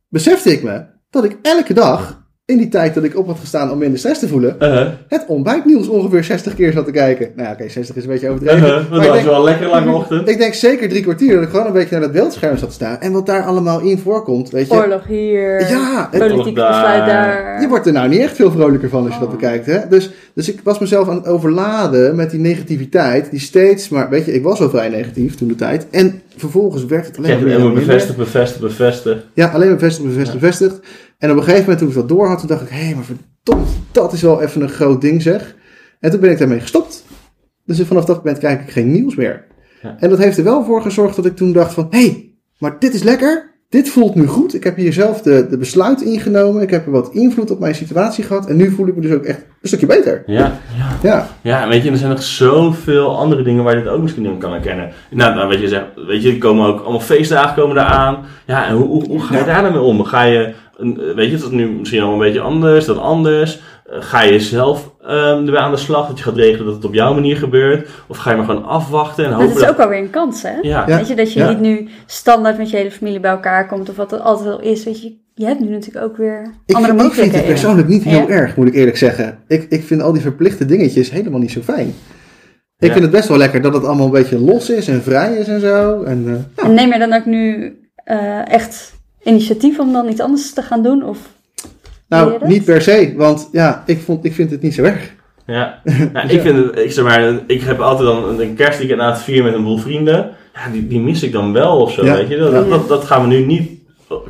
besefte 0.08 0.52
ik 0.52 0.62
me 0.62 0.82
dat 1.10 1.24
ik 1.24 1.36
elke 1.42 1.74
dag, 1.74 2.25
in 2.46 2.56
die 2.58 2.68
tijd 2.68 2.94
dat 2.94 3.04
ik 3.04 3.16
op 3.18 3.26
had 3.26 3.38
gestaan 3.40 3.70
om 3.70 3.78
minder 3.78 3.98
stress 3.98 4.20
te 4.20 4.28
voelen, 4.28 4.56
Uh-huh. 4.58 4.88
het 5.08 5.24
ontbijtnieuws 5.26 5.88
ongeveer 5.88 6.24
60 6.24 6.54
keer 6.54 6.72
zat 6.72 6.84
te 6.84 6.90
kijken. 6.90 7.30
Nou 7.36 7.48
ja, 7.48 7.54
oké, 7.54 7.68
60 7.68 7.96
is 7.96 8.02
een 8.02 8.08
beetje 8.10 8.28
overdreven. 8.28 8.68
Uh-huh. 8.68 8.90
Maar 8.90 8.98
dat 8.98 9.06
was 9.06 9.16
denk- 9.16 9.26
wel 9.28 9.36
een 9.36 9.44
lekker 9.44 9.68
lange 9.68 9.92
ochtend. 9.92 10.28
ik 10.28 10.38
denk 10.38 10.54
zeker 10.54 10.88
drie 10.88 11.02
kwartier 11.02 11.34
dat 11.34 11.42
ik 11.42 11.48
gewoon 11.48 11.66
een 11.66 11.72
beetje 11.72 11.90
naar 11.90 12.00
dat 12.00 12.12
beeldscherm 12.12 12.56
zat 12.56 12.68
te 12.68 12.74
staan. 12.74 13.00
En 13.00 13.12
wat 13.12 13.26
daar 13.26 13.42
allemaal 13.42 13.80
in 13.80 13.98
voorkomt, 13.98 14.50
weet 14.50 14.66
je. 14.68 14.74
Oorlog 14.74 15.06
hier, 15.06 15.68
Ja, 15.68 16.08
het- 16.10 16.20
politiek 16.20 16.54
besluit 16.54 17.06
daar. 17.06 17.60
Je 17.60 17.68
wordt 17.68 17.86
er 17.86 17.92
nou 17.92 18.08
niet 18.08 18.20
echt 18.20 18.36
veel 18.36 18.50
vrolijker 18.50 18.88
van 18.88 19.04
als 19.04 19.14
je 19.14 19.20
dat 19.20 19.28
Oh. 19.28 19.34
bekijkt. 19.34 19.66
Hè? 19.66 19.78
Dus, 19.88 20.10
dus 20.34 20.48
ik 20.48 20.60
was 20.64 20.78
mezelf 20.78 21.08
aan 21.08 21.16
het 21.16 21.26
overladen 21.26 22.16
met 22.16 22.30
die 22.30 22.40
negativiteit. 22.40 23.30
Die 23.30 23.40
steeds 23.40 23.88
maar, 23.88 24.08
weet 24.10 24.24
je, 24.24 24.32
ik 24.34 24.42
was 24.42 24.60
al 24.60 24.70
vrij 24.70 24.88
negatief 24.88 25.34
toen 25.36 25.48
de 25.48 25.54
tijd. 25.54 25.86
En 25.90 26.20
vervolgens 26.36 26.84
werd 26.84 27.06
het 27.06 27.18
alleen 27.18 27.60
maar 27.62 27.72
bevestigd, 27.72 28.16
bevestigd, 28.18 28.60
bevestigd. 28.60 29.24
Ja, 29.34 29.46
alleen 29.48 29.66
maar 29.68 29.76
bevestigd, 29.76 30.08
bevestigd, 30.08 30.40
bevestigd. 30.40 30.80
En 31.18 31.30
op 31.30 31.36
een 31.36 31.42
gegeven 31.42 31.62
moment 31.62 31.78
toen 31.78 31.88
ik 31.88 31.94
dat 31.94 32.08
door 32.08 32.28
had, 32.28 32.38
toen 32.38 32.48
dacht 32.48 32.62
ik, 32.62 32.68
hé, 32.68 32.94
maar 32.94 33.04
verdomd, 33.04 33.68
dat 33.92 34.12
is 34.12 34.22
wel 34.22 34.42
even 34.42 34.62
een 34.62 34.68
groot 34.68 35.00
ding 35.00 35.22
zeg. 35.22 35.56
En 36.00 36.10
toen 36.10 36.20
ben 36.20 36.30
ik 36.30 36.38
daarmee 36.38 36.60
gestopt. 36.60 37.04
Dus 37.64 37.80
vanaf 37.80 38.04
dat 38.04 38.16
moment 38.16 38.38
kijk 38.38 38.60
ik 38.60 38.70
geen 38.70 38.92
nieuws 38.92 39.14
meer. 39.14 39.44
Ja. 39.82 39.96
En 39.98 40.08
dat 40.08 40.18
heeft 40.18 40.38
er 40.38 40.44
wel 40.44 40.64
voor 40.64 40.82
gezorgd 40.82 41.16
dat 41.16 41.26
ik 41.26 41.36
toen 41.36 41.52
dacht 41.52 41.74
van, 41.74 41.86
hé, 41.90 41.98
hey, 41.98 42.34
maar 42.58 42.78
dit 42.78 42.94
is 42.94 43.02
lekker. 43.02 43.54
Dit 43.68 43.88
voelt 43.88 44.14
nu 44.14 44.26
goed. 44.26 44.54
Ik 44.54 44.64
heb 44.64 44.76
hier 44.76 44.92
zelf 44.92 45.22
de, 45.22 45.46
de 45.50 45.58
besluit 45.58 46.02
ingenomen. 46.02 46.62
Ik 46.62 46.70
heb 46.70 46.86
er 46.86 46.92
wat 46.92 47.12
invloed 47.12 47.50
op 47.50 47.58
mijn 47.58 47.74
situatie 47.74 48.24
gehad. 48.24 48.46
En 48.46 48.56
nu 48.56 48.70
voel 48.70 48.86
ik 48.86 48.94
me 48.94 49.00
dus 49.00 49.12
ook 49.12 49.24
echt 49.24 49.38
een 49.38 49.68
stukje 49.68 49.86
beter. 49.86 50.22
Ja, 50.26 50.58
ja. 50.76 50.98
Ja, 51.02 51.28
Ja, 51.42 51.68
weet 51.68 51.82
je, 51.82 51.90
er 51.90 51.96
zijn 51.96 52.10
nog 52.10 52.22
zoveel 52.22 53.18
andere 53.18 53.42
dingen 53.42 53.64
waar 53.64 53.76
je 53.76 53.82
dit 53.82 53.92
ook 53.92 54.02
misschien 54.02 54.24
in 54.26 54.38
kan 54.38 54.50
herkennen. 54.50 54.92
Nou, 55.10 55.34
nou 55.34 55.48
weet 55.48 55.60
je, 55.60 55.68
zeg, 55.68 55.84
weet 56.06 56.22
je, 56.22 56.32
er 56.32 56.38
komen 56.38 56.66
ook 56.66 56.80
allemaal 56.80 57.00
feestdagen 57.00 57.54
komen 57.54 57.76
eraan. 57.76 58.24
Ja, 58.46 58.66
en 58.66 58.74
hoe, 58.74 58.86
hoe, 58.86 59.06
hoe 59.06 59.20
ga 59.20 59.38
je 59.38 59.44
daar 59.44 59.62
dan 59.62 59.72
mee 59.72 59.80
om? 59.80 60.04
Ga 60.04 60.22
je, 60.22 60.54
weet 61.14 61.30
je, 61.30 61.36
dat 61.36 61.46
is 61.46 61.56
nu 61.56 61.68
misschien 61.68 62.02
al 62.02 62.12
een 62.12 62.18
beetje 62.18 62.40
anders, 62.40 62.84
dat 62.84 62.98
anders. 62.98 63.60
Eh, 63.86 63.96
Ga 64.00 64.22
je 64.22 64.40
zelf 64.40 64.90
ehm 65.02 65.12
ermee 65.46 65.58
aan 65.58 65.70
de 65.70 65.76
slag, 65.76 66.08
dat 66.08 66.18
je 66.18 66.24
gaat 66.24 66.36
regelen 66.36 66.64
dat 66.66 66.74
het 66.74 66.84
op 66.84 66.94
jouw 66.94 67.14
manier 67.14 67.36
gebeurt? 67.36 67.88
Of 68.08 68.16
ga 68.16 68.30
je 68.30 68.36
maar 68.36 68.44
gewoon 68.46 68.64
afwachten 68.64 69.24
en 69.24 69.30
hopen 69.30 69.46
het 69.46 69.54
is 69.56 69.62
dat... 69.62 69.70
ook 69.70 69.78
alweer 69.80 69.98
een 69.98 70.10
kans, 70.10 70.42
hè? 70.42 70.50
Ja, 70.62 70.84
Ja. 70.86 70.96
Weet 70.96 71.08
je, 71.08 71.14
dat 71.14 71.32
je 71.32 71.38
Ja. 71.40 71.48
niet 71.48 71.60
nu 71.60 71.88
standaard 72.06 72.58
met 72.58 72.70
je 72.70 72.76
hele 72.76 72.90
familie 72.90 73.20
bij 73.20 73.30
elkaar 73.30 73.66
komt 73.66 73.88
of 73.88 73.96
wat 73.96 74.10
het 74.10 74.20
altijd 74.20 74.48
al 74.48 74.60
is. 74.60 74.84
Weet 74.84 75.02
je, 75.02 75.16
je 75.34 75.44
hebt 75.46 75.60
nu 75.60 75.68
natuurlijk 75.68 76.04
ook 76.04 76.16
weer 76.16 76.54
ik, 76.66 76.74
andere 76.74 76.92
vind- 76.92 77.06
ik 77.06 77.12
vind 77.12 77.16
het 77.16 77.16
mogelijkheden. 77.16 77.48
persoonlijk 77.48 77.88
niet 77.88 78.02
heel 78.04 78.18
Ja? 78.20 78.28
erg, 78.28 78.56
moet 78.56 78.66
ik 78.66 78.74
eerlijk 78.74 78.96
zeggen. 78.96 79.38
Ik, 79.48 79.66
ik 79.68 79.82
vind 79.84 80.02
al 80.02 80.12
die 80.12 80.22
verplichte 80.22 80.64
dingetjes 80.64 81.10
helemaal 81.10 81.40
niet 81.40 81.50
zo 81.52 81.60
fijn. 81.60 81.88
Ik 82.78 82.86
Ja. 82.86 82.92
vind 82.92 83.04
het 83.04 83.12
best 83.14 83.28
wel 83.28 83.38
lekker 83.38 83.62
dat 83.62 83.74
het 83.74 83.84
allemaal 83.84 84.06
een 84.06 84.12
beetje 84.12 84.38
los 84.38 84.70
is 84.70 84.88
en 84.88 85.02
vrij 85.02 85.36
is 85.36 85.48
en 85.48 85.60
zo. 85.60 86.02
En, 86.02 86.24
eh, 86.26 86.32
ja. 86.56 86.62
En 86.68 86.74
neem 86.74 86.92
je 86.92 86.98
dan 86.98 87.12
ook 87.12 87.24
nu 87.24 87.72
eh, 88.04 88.48
echt 88.52 88.94
initiatief 89.26 89.78
om 89.78 89.92
dan 89.92 90.08
iets 90.08 90.20
anders 90.20 90.52
te 90.52 90.62
gaan 90.62 90.82
doen? 90.82 91.04
Of 91.04 91.18
Nou, 92.08 92.46
niet 92.46 92.64
per 92.64 92.82
se, 92.82 93.14
want 93.16 93.48
ja, 93.52 93.82
ik, 93.86 94.00
vond, 94.00 94.24
ik 94.24 94.32
vind 94.34 94.50
het 94.50 94.62
niet 94.62 94.74
zo 94.74 94.82
erg. 94.82 95.14
Ja, 95.46 95.80
nou, 96.12 96.28
ik 96.28 96.40
vind 96.40 96.56
het, 96.66 96.78
ik 96.78 96.92
zeg 96.92 97.04
maar, 97.04 97.38
ik 97.46 97.60
heb 97.62 97.80
altijd 97.80 98.08
dan 98.08 98.24
een- 98.28 98.40
een 98.40 98.54
kerstweekend 98.54 99.00
aan 99.00 99.12
het 99.12 99.22
vieren 99.22 99.44
met 99.44 99.54
een 99.54 99.62
boel 99.64 99.78
vrienden. 99.78 100.30
Ja, 100.54 100.70
die, 100.72 100.86
die 100.86 101.00
mis 101.00 101.22
ik 101.22 101.32
dan 101.32 101.52
wel 101.52 101.76
of 101.80 101.92
zo, 101.92 102.04
Ja. 102.04 102.14
weet 102.14 102.28
je. 102.28 102.36
Dat, 102.36 102.52
Ja. 102.52 102.58
dat, 102.58 102.68
dat, 102.70 102.88
dat 102.88 103.04
gaan 103.04 103.20
we 103.22 103.26
nu 103.28 103.44
niet 103.44 103.70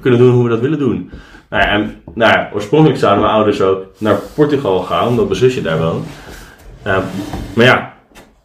kunnen 0.01 0.21
doen 0.21 0.33
hoe 0.35 0.43
we 0.45 0.49
dat 0.49 0.61
willen 0.61 0.79
doen. 0.79 1.11
Nou 1.51 1.63
ja, 1.63 1.69
en 1.69 1.95
nou 2.15 2.33
ja, 2.33 2.51
oorspronkelijk 2.55 2.99
zouden 2.99 3.23
mijn 3.23 3.35
ouders 3.35 3.61
ook 3.61 3.85
naar 3.99 4.17
Portugal 4.35 4.79
gaan, 4.83 5.09
omdat 5.09 5.25
mijn 5.25 5.39
zusje 5.39 5.63
daar 5.63 5.79
woont. 5.79 6.07
Ja, 6.85 7.05
maar 7.55 7.65
ja, 7.65 7.95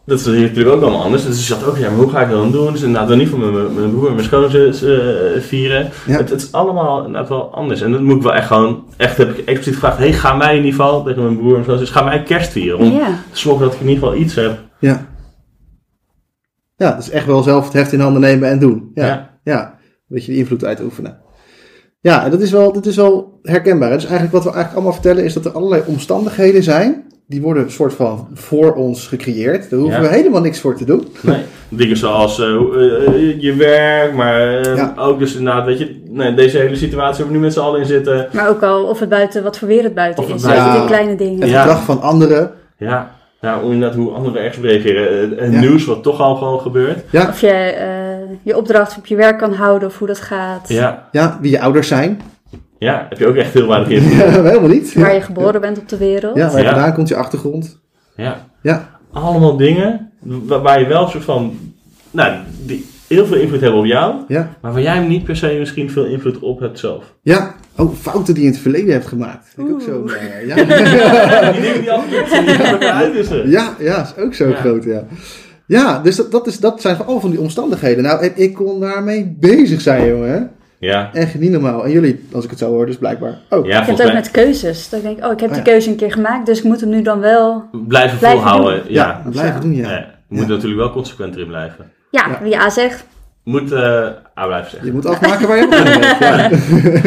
dat 0.05 0.19
is 0.19 0.25
hier 0.25 0.41
natuurlijk 0.41 0.75
ook 0.75 0.81
allemaal 0.81 1.03
anders. 1.03 1.25
Dus 1.25 1.39
ik 1.39 1.45
zat 1.45 1.65
ook, 1.65 1.77
ja, 1.77 1.89
maar 1.89 1.99
hoe 1.99 2.09
ga 2.09 2.21
ik 2.21 2.29
dat 2.29 2.37
dan 2.41 2.51
doen? 2.51 2.71
Dus 2.71 2.81
inderdaad, 2.81 3.09
dan 3.09 3.17
niet 3.17 3.29
voor 3.29 3.39
mijn, 3.39 3.73
mijn- 3.75 3.91
broer 3.91 4.07
en 4.07 4.13
mijn 4.13 4.25
schoonzus 4.25 4.83
eh, 4.83 5.41
vieren. 5.41 5.89
Ja. 6.05 6.17
Het, 6.17 6.29
het 6.29 6.41
is 6.41 6.51
allemaal 6.51 6.97
inderdaad 7.05 7.29
wel 7.29 7.53
anders. 7.53 7.81
En 7.81 7.91
dat 7.91 8.01
moet 8.01 8.15
ik 8.15 8.21
wel 8.21 8.33
echt 8.33 8.47
gewoon, 8.47 8.83
echt 8.97 9.17
heb 9.17 9.29
ik 9.29 9.37
expliciet 9.37 9.73
gevraagd, 9.73 9.97
hey, 9.97 10.13
ga 10.13 10.35
mij 10.35 10.57
in 10.57 10.63
ieder 10.63 10.79
geval, 10.79 11.03
tegen 11.03 11.23
mijn 11.23 11.37
broer 11.37 11.57
en 11.57 11.63
schoonzus, 11.63 11.89
ga 11.89 12.03
mij 12.03 12.23
kerst 12.23 12.51
vieren. 12.51 12.79
Om 12.79 12.91
ja. 12.91 13.07
te 13.31 13.37
zorgen 13.39 13.63
dat 13.65 13.73
ik 13.73 13.79
in 13.81 13.87
ieder 13.87 14.03
geval 14.03 14.19
iets 14.19 14.35
heb. 14.35 14.59
Ja. 14.79 15.05
Ja, 16.75 16.91
dus 16.95 17.09
echt 17.09 17.25
wel 17.25 17.43
zelf 17.43 17.63
het 17.65 17.73
heft 17.73 17.91
in 17.93 17.99
handen 17.99 18.21
nemen 18.21 18.49
en 18.49 18.59
doen. 18.59 18.91
Ja, 18.93 19.05
ja. 19.05 19.39
Ja. 19.43 19.65
een 19.71 19.79
beetje 20.07 20.31
de 20.31 20.37
invloed 20.37 20.65
uitoefenen. 20.65 21.19
Ja, 21.99 22.23
en 22.25 22.31
dat 22.31 22.41
is, 22.41 22.51
wel, 22.51 22.73
dat 22.73 22.85
is 22.85 22.95
wel 22.95 23.39
herkenbaar. 23.41 23.89
hè. 23.89 23.95
Dus 23.95 24.05
eigenlijk 24.05 24.33
wat 24.33 24.43
we 24.43 24.49
eigenlijk 24.49 24.75
allemaal 24.75 25.01
vertellen 25.01 25.23
is 25.23 25.33
dat 25.33 25.45
er 25.45 25.51
allerlei 25.51 25.83
omstandigheden 25.85 26.63
zijn. 26.63 27.10
Die 27.31 27.41
worden 27.41 27.63
een 27.63 27.71
soort 27.71 27.93
van 27.93 28.27
voor 28.33 28.73
ons 28.73 29.07
gecreëerd. 29.07 29.69
Daar 29.69 29.79
hoeven 29.79 30.01
Ja. 30.01 30.07
we 30.09 30.15
helemaal 30.15 30.41
niks 30.41 30.59
voor 30.59 30.75
te 30.75 30.85
doen. 30.85 31.07
Nee. 31.21 31.41
Dingen 31.69 31.97
zoals 31.97 32.39
eh, 32.39 32.47
eh, 32.47 33.41
je 33.41 33.53
werk, 33.55 34.13
maar 34.13 34.57
eh, 34.59 34.75
Ja. 34.75 34.93
ook 34.97 35.19
dus 35.19 35.35
inderdaad, 35.35 35.65
weet 35.65 35.79
je, 35.79 36.01
nee, 36.09 36.33
deze 36.33 36.57
hele 36.57 36.75
situatie 36.75 37.23
waar 37.23 37.33
we 37.33 37.37
nu 37.39 37.43
met 37.43 37.53
z'n 37.53 37.59
allen 37.59 37.79
in 37.79 37.85
zitten. 37.85 38.27
Maar 38.33 38.49
ook 38.49 38.63
al 38.63 38.83
of 38.83 38.99
het 38.99 39.09
buiten, 39.09 39.43
wat 39.43 39.57
voor 39.57 39.67
weer 39.67 39.83
het 39.83 39.93
buiten 39.93 40.23
Of 40.23 40.29
het 40.29 40.39
is. 40.39 40.45
buiten- 40.45 40.65
Ja. 40.67 40.77
die 40.77 40.85
kleine 40.87 41.15
dingen. 41.15 41.41
Het 41.41 41.49
Ja. 41.49 41.61
gedrag 41.61 41.83
van 41.83 42.01
anderen. 42.01 42.51
Ja, 42.77 43.11
ja 43.41 43.61
hoe, 43.61 43.71
inderdaad, 43.73 43.97
hoe 43.97 44.11
anderen 44.11 44.41
ergens 44.43 44.65
reageren. 44.65 45.29
Het 45.37 45.51
Ja. 45.53 45.59
nieuws 45.59 45.85
wat 45.85 46.03
toch 46.03 46.19
al 46.21 46.35
gewoon 46.35 46.59
gebeurt. 46.59 46.99
Ja, 47.11 47.27
Of 47.27 47.41
je 47.41 47.47
eh, 47.47 47.87
je 48.41 48.57
opdracht 48.57 48.97
op 48.97 49.05
je 49.05 49.15
werk 49.15 49.37
kan 49.37 49.53
houden 49.53 49.87
of 49.87 49.97
hoe 49.97 50.07
dat 50.07 50.19
gaat. 50.21 50.69
Ja, 50.69 51.07
ja, 51.11 51.37
wie 51.41 51.51
je 51.51 51.61
ouders 51.61 51.87
zijn. 51.87 52.21
Ja, 52.87 53.05
heb 53.09 53.17
je 53.19 53.27
ook 53.27 53.35
echt 53.35 53.53
heel 53.53 53.67
weinig 53.67 53.89
invloed. 53.89 54.17
Ja, 54.35 54.43
helemaal 54.43 54.69
niet. 54.69 54.93
Waar 54.93 55.13
je 55.13 55.21
geboren 55.21 55.61
bent 55.61 55.77
op 55.79 55.89
de 55.89 55.97
wereld. 55.97 56.35
ja 56.35 56.47
waar 56.47 56.57
je 56.57 56.63
Ja. 56.63 56.71
vandaan 56.71 56.93
komt, 56.93 57.07
je 57.07 57.15
achtergrond. 57.15 57.79
Ja, 58.15 58.47
Ja, 58.61 58.99
allemaal 59.11 59.57
dingen 59.57 60.11
waar, 60.21 60.61
waar 60.61 60.79
je 60.79 60.87
wel 60.87 61.03
een 61.03 61.09
soort 61.09 61.23
van, 61.23 61.57
nou, 62.11 62.33
die 62.65 62.85
heel 63.07 63.25
veel 63.25 63.37
invloed 63.37 63.61
hebben 63.61 63.79
op 63.79 63.85
jou, 63.85 64.15
ja, 64.27 64.49
maar 64.61 64.71
waar 64.71 64.81
jij 64.81 64.99
niet 64.99 65.23
per 65.23 65.35
se 65.35 65.55
misschien 65.59 65.89
veel 65.91 66.05
invloed 66.05 66.39
op 66.39 66.59
hebt 66.59 66.79
zelf. 66.79 67.13
ja. 67.21 67.55
Oh, 67.77 67.93
fouten 67.95 68.33
die 68.33 68.43
je 68.43 68.49
in 68.49 68.53
het 68.53 68.61
verleden 68.63 68.93
hebt 68.93 69.07
gemaakt. 69.07 69.51
Vind 69.55 69.67
ik 69.67 69.73
ook 69.73 69.81
zo. 69.81 70.05
Eh, 70.05 70.47
ja. 70.49 70.55
die 71.51 71.61
dingen 71.61 73.13
die 73.13 73.23
zijn. 73.23 73.49
Ja, 73.49 73.75
ja, 73.79 74.01
is 74.01 74.23
ook 74.23 74.33
zo 74.33 74.47
Ja. 74.49 74.55
groot, 74.55 74.83
ja. 74.83 75.03
Ja, 75.67 75.99
dus 75.99 76.15
dat, 76.15 76.31
dat, 76.31 76.47
is, 76.47 76.59
dat 76.59 76.81
zijn 76.81 76.97
al 77.05 77.19
van 77.19 77.29
die 77.29 77.39
omstandigheden. 77.39 78.03
Nou, 78.03 78.21
en 78.23 78.31
ik 78.35 78.53
kon 78.53 78.79
daarmee 78.79 79.35
bezig 79.39 79.81
zijn, 79.81 80.07
jongen. 80.07 80.51
Ja, 80.81 81.09
Echt 81.13 81.39
niet 81.39 81.51
normaal. 81.51 81.83
En 81.85 81.91
jullie, 81.91 82.27
als 82.31 82.43
ik 82.43 82.49
het 82.49 82.59
zo 82.59 82.69
hoor, 82.69 82.85
dus 82.85 82.97
blijkbaar 82.97 83.37
ook. 83.49 83.65
ja 83.65 83.79
Ik 83.79 83.85
heb 83.85 83.97
het 83.97 83.99
ook 84.05 84.11
mij 84.13 84.21
met 84.21 84.31
keuzes. 84.31 84.89
Dat 84.89 84.99
ik 84.99 85.05
denk, 85.05 85.25
oh, 85.25 85.31
ik 85.31 85.39
heb 85.39 85.49
Oh, 85.49 85.55
die 85.55 85.63
keuze 85.63 85.89
een 85.89 85.95
keer 85.95 86.11
gemaakt, 86.11 86.45
dus 86.45 86.57
ik 86.57 86.63
moet 86.63 86.79
hem 86.81 86.89
nu 86.89 87.01
dan 87.01 87.19
wel... 87.19 87.63
blijven 87.87 88.17
Blijven 88.17 88.39
volhouden. 88.41 88.83
doen. 88.83 88.93
Ja, 88.93 89.21
blijven 89.31 89.53
Ja. 89.53 89.59
doen, 89.59 89.75
ja. 89.75 89.89
Ja, 89.89 89.97
je 90.29 90.35
moet 90.37 90.47
natuurlijk 90.47 90.79
wel 90.79 90.91
consequent 90.91 91.35
erin 91.35 91.47
blijven. 91.47 91.91
Ja, 92.11 92.27
Ja. 92.27 92.39
wie 92.43 92.57
A 92.57 92.69
zegt, 92.69 93.05
Moet 93.43 93.71
eh 93.71 94.07
A 94.37 94.45
blijven 94.45 94.69
zeggen. 94.71 94.85
Je 94.89 94.93
moet 94.93 95.05
afmaken 95.05 95.47
waar 95.47 95.57
je 95.57 95.67
begonnen 95.67 95.99
bent. 95.99 96.19
Ja. 96.19 96.49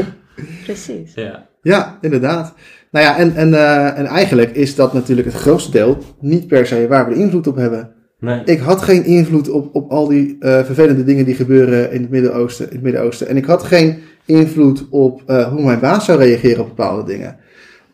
precies. 0.65 1.15
Ja. 1.15 1.47
ja, 1.63 1.99
inderdaad. 2.01 2.55
Nou 2.91 3.05
ja, 3.07 3.17
en, 3.17 3.37
en, 3.37 3.55
eh, 3.55 3.99
en 3.99 4.07
eigenlijk 4.07 4.51
is 4.51 4.75
dat 4.75 4.93
natuurlijk 4.93 5.27
het 5.27 5.37
grootste 5.37 5.71
deel 5.71 5.99
niet 6.21 6.47
per 6.47 6.67
se 6.67 6.87
waar 6.89 7.09
we 7.09 7.15
de 7.15 7.21
invloed 7.21 7.47
op 7.47 7.57
hebben. 7.57 7.91
Nee. 8.25 8.43
Ik 8.45 8.59
had 8.59 8.83
geen 8.83 9.05
invloed 9.05 9.51
op, 9.51 9.75
op 9.75 9.91
al 9.91 10.09
die 10.09 10.37
eh, 10.41 10.65
vervelende 10.65 11.05
dingen 11.05 11.25
die 11.25 11.35
gebeuren 11.35 11.93
in 11.93 12.01
het 12.01 12.11
Midden-Oosten. 12.11 12.67
In 12.67 12.73
het 12.73 12.83
Midden-Oosten. 12.83 13.29
En 13.29 13.37
ik 13.37 13.45
had 13.45 13.63
geen 13.63 14.03
invloed 14.25 14.87
op 14.91 15.23
eh, 15.27 15.49
hoe 15.49 15.65
mijn 15.65 15.81
baas 15.81 16.05
zou 16.05 16.19
reageren 16.19 16.61
op 16.61 16.69
bepaalde 16.69 17.05
dingen. 17.13 17.37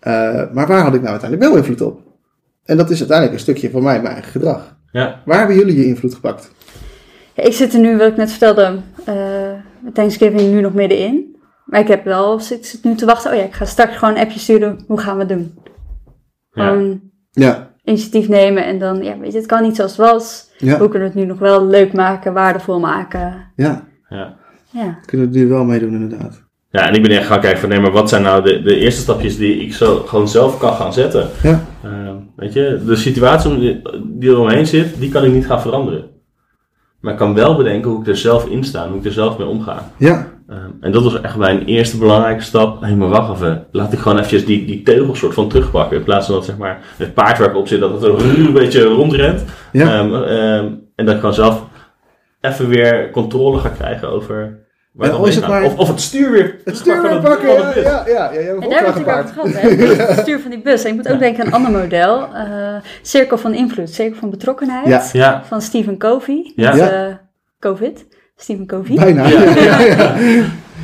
Eh, 0.01 0.13
maar 0.53 0.67
waar 0.67 0.83
had 0.83 0.95
ik 0.95 1.01
nou 1.01 1.11
uiteindelijk 1.11 1.51
wel 1.51 1.57
invloed 1.57 1.81
op? 1.81 2.01
En 2.65 2.77
dat 2.77 2.91
is 2.91 2.99
uiteindelijk 2.99 3.37
een 3.37 3.45
stukje 3.45 3.71
van 3.71 3.83
mij, 3.83 4.01
mijn 4.01 4.15
eigen 4.15 4.33
gedrag. 4.33 4.77
Ja. 4.93 5.23
Waar 5.25 5.39
hebben 5.39 5.57
jullie 5.57 5.77
je 5.77 5.87
invloed 5.87 6.15
gepakt? 6.15 6.51
Ja, 7.35 7.43
ik 7.43 7.53
zit 7.53 7.75
er 7.75 7.81
nu, 7.81 7.97
wat 7.97 8.09
ik 8.09 8.17
net 8.17 8.31
vertelde, 8.31 8.79
eh 9.05 9.53
met 9.81 9.95
Thanksgiving 9.95 10.53
nu 10.53 10.61
nog 10.61 10.75
middenin. 10.75 11.37
Maar 11.65 11.81
ik 11.81 11.89
heb 11.89 12.05
wel, 12.05 12.41
zit, 12.41 12.67
zit 12.67 12.85
nu 12.85 12.95
te 12.95 13.07
wachten. 13.07 13.31
Oh 13.31 13.37
ja, 13.37 13.43
ik 13.43 13.53
ga 13.53 13.65
straks 13.65 13.97
gewoon 13.97 14.15
een 14.15 14.21
appje 14.21 14.39
sturen. 14.39 14.85
Hoe 14.87 14.99
gaan 14.99 15.15
we 15.15 15.21
het 15.21 15.29
doen? 15.29 15.55
Ja, 17.31 17.70
initiatief 17.85 18.29
nemen 18.29 18.65
en 18.65 18.79
dan, 18.79 19.03
ja, 19.03 19.19
weet 19.19 19.33
je, 19.33 19.39
het 19.39 19.47
kan 19.47 19.63
niet 19.63 19.77
zoals 19.77 19.97
het 19.97 20.07
was. 20.11 20.51
ja, 20.59 20.79
Hoe 20.79 20.89
kunnen 20.89 21.09
we 21.09 21.15
het 21.15 21.25
nu 21.25 21.25
nog 21.33 21.39
wel 21.39 21.67
leuk 21.67 21.93
maken, 21.93 22.33
waardevol 22.33 22.81
maken? 22.81 23.53
ja. 23.57 23.89
Ja. 24.09 24.39
Ja. 24.73 24.99
Kunnen 25.07 25.31
we 25.33 25.41
er 25.41 25.49
wel 25.49 25.65
mee 25.65 25.81
doen 25.81 25.93
inderdaad. 25.95 26.43
Ja, 26.71 26.89
en 26.89 26.95
ik 26.95 27.03
ben 27.03 27.11
echt 27.11 27.27
gaan 27.27 27.41
kijken 27.41 27.61
van 27.61 27.69
nee, 27.69 27.81
maar 27.81 27.91
wat 27.93 28.09
zijn 28.09 28.23
nou 28.23 28.43
de, 28.43 28.63
de 28.63 28.77
eerste 28.77 29.01
stapjes 29.01 29.37
die 29.37 29.57
ik 29.57 29.75
zo 29.75 29.97
gewoon 30.07 30.29
zelf 30.29 30.59
kan 30.59 30.73
gaan 30.73 30.93
zetten. 30.93 31.29
Ja, 31.43 31.65
Ehm, 31.85 32.15
weet 32.37 32.53
je, 32.53 32.83
de 32.87 32.97
situatie 32.97 33.59
die- 33.59 33.83
die 34.05 34.31
er 34.31 34.39
omheen 34.39 34.67
zit, 34.67 34.99
die 34.99 35.11
kan 35.11 35.25
ik 35.25 35.33
niet 35.33 35.47
gaan 35.47 35.61
veranderen. 35.61 36.05
Maar 37.01 37.13
ik 37.13 37.19
kan 37.19 37.35
wel 37.35 37.57
bedenken 37.57 37.91
hoe 37.91 38.01
ik 38.01 38.07
er 38.07 38.17
zelf 38.17 38.47
in 38.47 38.65
sta, 38.65 38.89
hoe 38.89 38.99
ik 38.99 39.05
er 39.05 39.13
zelf 39.13 39.39
mee 39.39 39.47
omga. 39.47 39.91
ja, 39.97 40.27
Ehm, 40.51 40.71
en 40.81 40.93
dat 40.93 41.03
was 41.03 41.21
echt 41.21 41.37
mijn 41.37 41.65
eerste 41.65 41.99
belangrijke 41.99 42.43
stap. 42.43 42.81
Hé, 42.83 42.97
maar 42.97 43.09
wacht 43.09 43.33
even. 43.33 43.67
Laat 43.71 43.93
ik 43.93 43.99
gewoon 43.99 44.17
eventjes 44.17 44.45
die, 44.47 44.65
die 44.67 44.83
teugel 44.83 45.15
soort 45.15 45.35
van 45.35 45.49
terugpakken. 45.49 45.97
In 45.97 46.03
plaats 46.05 46.27
van 46.27 46.35
dat 46.35 46.45
zeg 46.45 46.57
maar, 46.57 46.81
het 46.97 47.15
paard 47.15 47.39
waar 47.39 47.49
ik 47.49 47.57
op 47.57 47.69
zit, 47.69 47.81
dat 47.81 47.93
het 47.93 48.03
een, 48.03 48.19
een 48.47 48.53
beetje 48.53 48.83
rondrent. 48.83 49.45
ja. 49.73 49.99
Ehm, 49.99 50.15
ehm, 50.15 50.67
en 50.95 51.05
dat 51.07 51.15
ik 51.15 51.21
gewoon 51.21 51.35
zelf 51.35 51.63
even 52.41 52.69
weer 52.69 53.11
controle 53.11 53.59
ga 53.59 53.69
krijgen 53.69 54.09
over 54.11 54.59
waar 54.93 55.09
Ja, 55.09 55.23
het 55.25 55.47
maar- 55.49 55.65
Of, 55.65 55.77
of 55.77 55.89
het 55.89 56.01
stuur 56.01 56.31
weer 56.31 56.57
het 56.65 56.77
stuur 56.77 57.03
weer 57.03 57.21
pakken, 57.21 57.49
ja, 57.53 57.73
ja, 57.77 58.05
ja, 58.07 58.31
En 58.31 58.69
daar 58.71 58.85
heb 58.85 58.97
ik 58.97 59.07
het 59.07 59.19
over 59.19 59.29
gehad, 59.35 59.53
hè? 59.53 59.69
Het 60.07 60.19
stuur 60.19 60.41
van 60.41 60.51
die 60.51 60.63
bus. 60.63 60.85
En 60.85 60.91
ik 60.91 60.97
moet 60.97 61.09
ook 61.13 61.19
denken 61.19 61.41
aan 61.41 61.47
een 61.47 61.53
ander 61.67 61.81
model. 61.83 62.29
eh, 62.35 62.75
cirkel 63.03 63.39
van 63.39 63.55
invloed, 63.55 63.91
cirkel 63.91 64.19
van 64.19 64.31
betrokkenheid. 64.31 64.87
Ja. 64.87 65.03
Ja, 65.13 65.43
Van 65.45 65.61
Stephen 65.63 65.99
Covey. 65.99 66.53
Ja. 66.57 66.71
Met, 66.71 66.79
Ja. 66.79 66.91
eh, 67.07 67.15
COVID. 67.59 68.07
Stephen 68.41 68.67
Covey. 68.67 68.97
Bijna. 68.97 69.29
Ja. 69.29 69.39
Ja, 69.61 69.81
ja. 69.81 70.15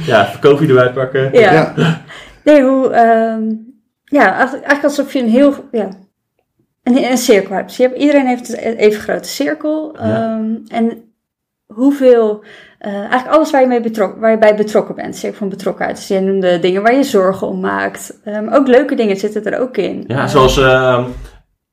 ja, 0.06 0.30
koffie 0.40 0.68
erbij 0.68 0.92
pakken. 0.92 1.32
Ja. 1.32 1.52
Ja. 1.52 2.02
Nee, 2.44 2.62
hoe... 2.62 2.88
ehm, 2.90 3.42
ja, 4.04 4.36
eigenlijk, 4.38 4.84
alsof 4.84 5.12
je 5.12 5.18
een 5.18 5.28
heel... 5.28 5.54
Ja, 5.72 5.88
een, 6.82 7.10
een 7.10 7.18
cirkel 7.18 7.54
hebt. 7.54 7.68
Dus 7.68 7.76
je 7.76 7.82
hebt. 7.82 7.98
Iedereen 7.98 8.26
heeft 8.26 8.64
een 8.64 8.76
even 8.76 9.00
grote 9.00 9.28
cirkel. 9.28 9.96
Ja. 9.98 10.02
ehm, 10.02 10.54
en 10.68 11.02
hoeveel... 11.66 12.44
eh, 12.78 12.94
eigenlijk 12.94 13.28
alles 13.28 13.50
waar 13.50 13.60
je, 13.60 13.66
mee 13.66 13.80
betrok, 13.80 14.16
waar 14.20 14.30
je 14.30 14.38
bij 14.38 14.56
betrokken 14.56 14.94
bent. 14.94 15.16
Cirkel 15.16 15.38
van 15.38 15.48
betrokkenheid. 15.48 15.96
Dus 15.96 16.08
je 16.08 16.20
noemde 16.20 16.58
dingen 16.58 16.82
waar 16.82 16.94
je 16.94 17.02
zorgen 17.02 17.46
om 17.46 17.60
maakt. 17.60 18.18
Ehm, 18.24 18.48
ook 18.48 18.66
leuke 18.66 18.94
dingen 18.94 19.16
zitten 19.16 19.44
er 19.44 19.60
ook 19.60 19.76
in. 19.76 20.04
Ja, 20.06 20.26
zoals 20.26 20.58
ehm, 20.58 21.04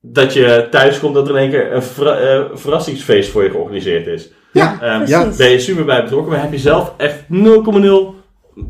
dat 0.06 0.34
je 0.34 0.68
thuis 0.72 1.00
komt 1.00 1.14
dat 1.14 1.28
er 1.30 1.36
in 1.36 1.42
één 1.42 1.50
keer 1.50 1.74
een 1.74 1.82
eh, 2.08 2.44
verrassingsfeest 2.54 3.30
voor 3.32 3.44
je 3.44 3.50
georganiseerd 3.50 4.08
is. 4.08 4.32
Ja. 4.52 4.78
Ehm, 4.82 5.06
Ja. 5.06 5.20
Precies. 5.22 5.38
Ben 5.38 5.50
je 5.50 5.60
super 5.60 5.86
bij 5.86 6.04
betrokken, 6.04 6.32
maar 6.32 6.42
heb 6.42 6.52
je 6.52 6.58
zelf 6.60 6.94
echt 6.98 7.24
0,0 7.28 8.16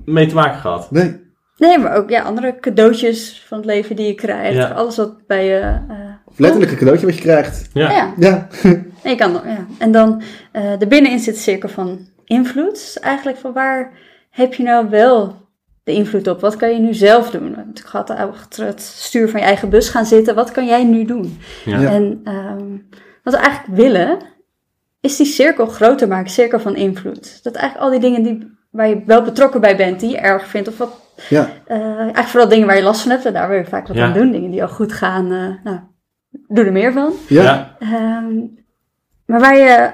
mee 0.06 0.26
te 0.28 0.36
maken 0.36 0.60
gehad. 0.60 0.92
Nee. 0.92 1.22
Nee, 1.58 1.78
maar 1.78 1.96
ook 1.96 2.10
ja, 2.10 2.22
andere 2.22 2.56
cadeautjes 2.60 3.44
van 3.48 3.58
het 3.58 3.66
leven 3.68 3.96
die 3.96 4.08
je 4.08 4.14
krijgt. 4.14 4.56
Ja. 4.58 4.68
Alles 4.70 4.98
wat 4.98 5.28
bij 5.28 5.46
je... 5.46 5.60
eh, 5.90 5.96
Of 6.26 6.40
letterlijk 6.40 6.72
een 6.72 6.78
cadeautje 6.78 7.06
wat 7.06 7.16
je 7.16 7.22
krijgt. 7.22 7.70
Ja. 7.74 7.92
ja. 7.92 8.14
Ja. 8.18 8.48
En, 9.04 9.10
je 9.10 9.16
kan, 9.18 9.32
ja. 9.32 9.66
en 9.78 9.92
dan 9.92 10.22
eh 10.52 10.72
de 10.80 10.88
binnenin 10.88 11.20
zit 11.20 11.38
cirkel 11.38 11.70
van 11.70 12.08
invloed. 12.26 12.72
Dus 12.74 13.00
eigenlijk 13.00 13.38
van 13.38 13.54
waar 13.54 13.92
heb 14.30 14.54
je 14.54 14.64
nou 14.64 14.90
wel 14.90 15.36
de 15.84 15.92
invloed 15.94 16.28
op? 16.28 16.42
Wat 16.42 16.56
kan 16.56 16.74
je 16.74 16.80
nu 16.80 16.94
zelf 16.94 17.30
doen? 17.30 17.52
Natuurlijk 17.52 17.88
gehad 17.88 18.10
achter 18.10 18.66
het 18.66 18.82
stuur 18.82 19.30
van 19.30 19.40
je 19.40 19.46
eigen 19.46 19.70
bus 19.70 19.90
gaan 19.90 20.06
zitten. 20.06 20.36
Wat 20.36 20.52
kan 20.52 20.66
jij 20.66 20.84
nu 20.84 21.06
doen? 21.06 21.40
Ja. 21.66 21.82
En 21.92 22.22
ehm, 22.24 22.68
wat 23.24 23.34
we 23.34 23.40
eigenlijk 23.40 23.78
willen, 23.78 24.18
is 25.00 25.18
die 25.18 25.26
cirkel 25.26 25.66
groter 25.66 26.08
maken. 26.08 26.32
Cirkel 26.32 26.60
van 26.60 26.76
invloed. 26.76 27.44
Dat 27.44 27.56
eigenlijk 27.56 27.86
al 27.86 28.00
die 28.00 28.10
dingen 28.10 28.24
die, 28.24 28.52
waar 28.70 28.88
je 28.90 29.02
wel 29.06 29.22
betrokken 29.22 29.62
bij 29.62 29.78
bent, 29.78 30.00
die 30.00 30.10
je 30.10 30.18
erg 30.18 30.48
vindt. 30.48 30.68
Of 30.68 30.78
wat, 30.78 31.02
Ja. 31.30 31.50
eh, 31.66 31.78
eigenlijk 31.98 32.28
vooral 32.28 32.50
dingen 32.50 32.68
waar 32.68 32.76
je 32.78 32.84
last 32.84 33.02
van 33.02 33.12
hebt. 33.12 33.26
En 33.26 33.34
daar 33.34 33.50
wil 33.50 33.58
je 33.58 33.66
vaak 33.66 33.88
wat 33.88 33.98
Ja. 33.98 34.06
aan 34.06 34.14
doen. 34.14 34.32
Dingen 34.32 34.52
die 34.52 34.62
al 34.62 34.70
goed 34.70 34.94
gaan. 34.94 35.32
eh, 35.32 35.64
nou, 35.64 35.80
doe 36.48 36.66
er 36.66 36.72
meer 36.72 36.92
van. 36.94 37.14
Ja. 37.28 37.44
Ja. 37.44 37.76
Ehm, 37.80 38.36
maar 39.26 39.40
waar 39.40 39.58
je, 39.58 39.92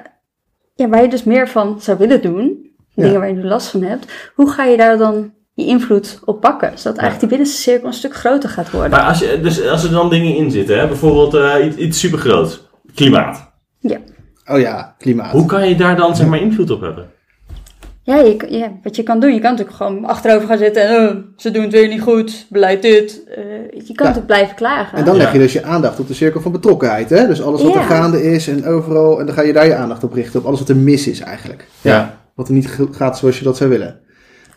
ja, 0.75 0.87
waar 0.89 1.01
je 1.01 1.09
dus 1.09 1.23
meer 1.23 1.47
van 1.47 1.81
zou 1.81 1.97
willen 1.97 2.21
doen, 2.21 2.67
Ja. 2.93 3.03
dingen 3.03 3.19
waar 3.19 3.29
je 3.29 3.35
nu 3.35 3.43
last 3.43 3.67
van 3.67 3.81
hebt, 3.83 4.31
hoe 4.35 4.49
ga 4.49 4.63
je 4.63 4.77
daar 4.77 4.97
dan 4.97 5.33
die 5.59 5.67
invloed 5.67 6.19
op 6.25 6.41
pakken? 6.41 6.71
Zodat 6.75 6.97
eigenlijk 6.97 7.19
die 7.19 7.29
binnenste 7.29 7.61
cirkel 7.61 7.87
een 7.87 7.93
stuk 7.93 8.15
groter 8.15 8.49
gaat 8.49 8.71
worden. 8.71 8.89
Maar 8.91 9.01
als, 9.07 9.19
je, 9.19 9.39
dus 9.41 9.67
als 9.67 9.83
er 9.83 9.91
dan 9.91 10.09
dingen 10.09 10.35
in 10.35 10.51
zitten, 10.51 10.79
hè, 10.79 10.87
bijvoorbeeld 10.87 11.33
eh, 11.33 11.65
iets, 11.65 11.75
iets 11.75 11.99
supergroots, 11.99 12.67
klimaat. 12.95 13.47
Oh 14.51 14.59
ja, 14.59 14.95
klimaat. 14.97 15.31
Hoe 15.31 15.45
kan 15.45 15.69
je 15.69 15.75
daar 15.75 15.95
dan 15.95 16.15
zeg 16.15 16.27
maar 16.27 16.41
invloed 16.41 16.69
op 16.69 16.81
hebben? 16.81 17.09
Ja, 18.03 18.15
je, 18.15 18.45
ja, 18.49 18.71
wat 18.83 18.95
je 18.95 19.03
kan 19.03 19.19
doen, 19.19 19.33
je 19.33 19.39
kan 19.39 19.51
natuurlijk 19.51 19.77
gewoon 19.77 20.05
achterover 20.05 20.47
gaan 20.47 20.57
zitten 20.57 20.87
en 20.87 21.09
oh, 21.09 21.15
ze 21.37 21.51
doen 21.51 21.63
het 21.63 21.71
weer 21.71 21.87
niet 21.87 22.01
goed, 22.01 22.45
beleid 22.49 22.81
dit. 22.81 23.23
Eh, 23.27 23.43
je 23.87 23.93
kan 23.93 24.05
natuurlijk 24.05 24.25
blijven 24.25 24.55
klagen. 24.55 24.97
En 24.97 25.05
dan 25.05 25.15
Ja. 25.15 25.21
leg 25.21 25.31
je 25.31 25.39
dus 25.39 25.53
je 25.53 25.63
aandacht 25.63 25.99
op 25.99 26.07
de 26.07 26.13
cirkel 26.13 26.41
van 26.41 26.51
betrokkenheid. 26.51 27.09
Hè? 27.09 27.27
Dus 27.27 27.41
alles 27.41 27.61
wat 27.61 27.73
er 27.75 27.79
Ja. 27.79 27.85
gaande 27.85 28.23
is 28.23 28.47
en 28.47 28.65
overal. 28.65 29.19
En 29.19 29.25
dan 29.25 29.35
ga 29.35 29.41
je 29.41 29.53
daar 29.53 29.65
je 29.65 29.75
aandacht 29.75 30.03
op 30.03 30.13
richten. 30.13 30.39
Op 30.39 30.45
alles 30.45 30.59
wat 30.59 30.69
er 30.69 30.75
mis 30.77 31.07
is 31.07 31.19
eigenlijk. 31.19 31.67
Ja. 31.81 32.17
Wat 32.35 32.47
er 32.47 32.53
niet 32.53 32.77
gaat 32.91 33.17
zoals 33.17 33.37
je 33.37 33.43
dat 33.43 33.57
zou 33.57 33.69
willen. 33.69 33.99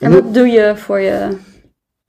En 0.03 0.13
wat 0.13 0.35
doe 0.35 0.47
je 0.47 0.73
voor 0.77 1.01
je, 1.01 1.29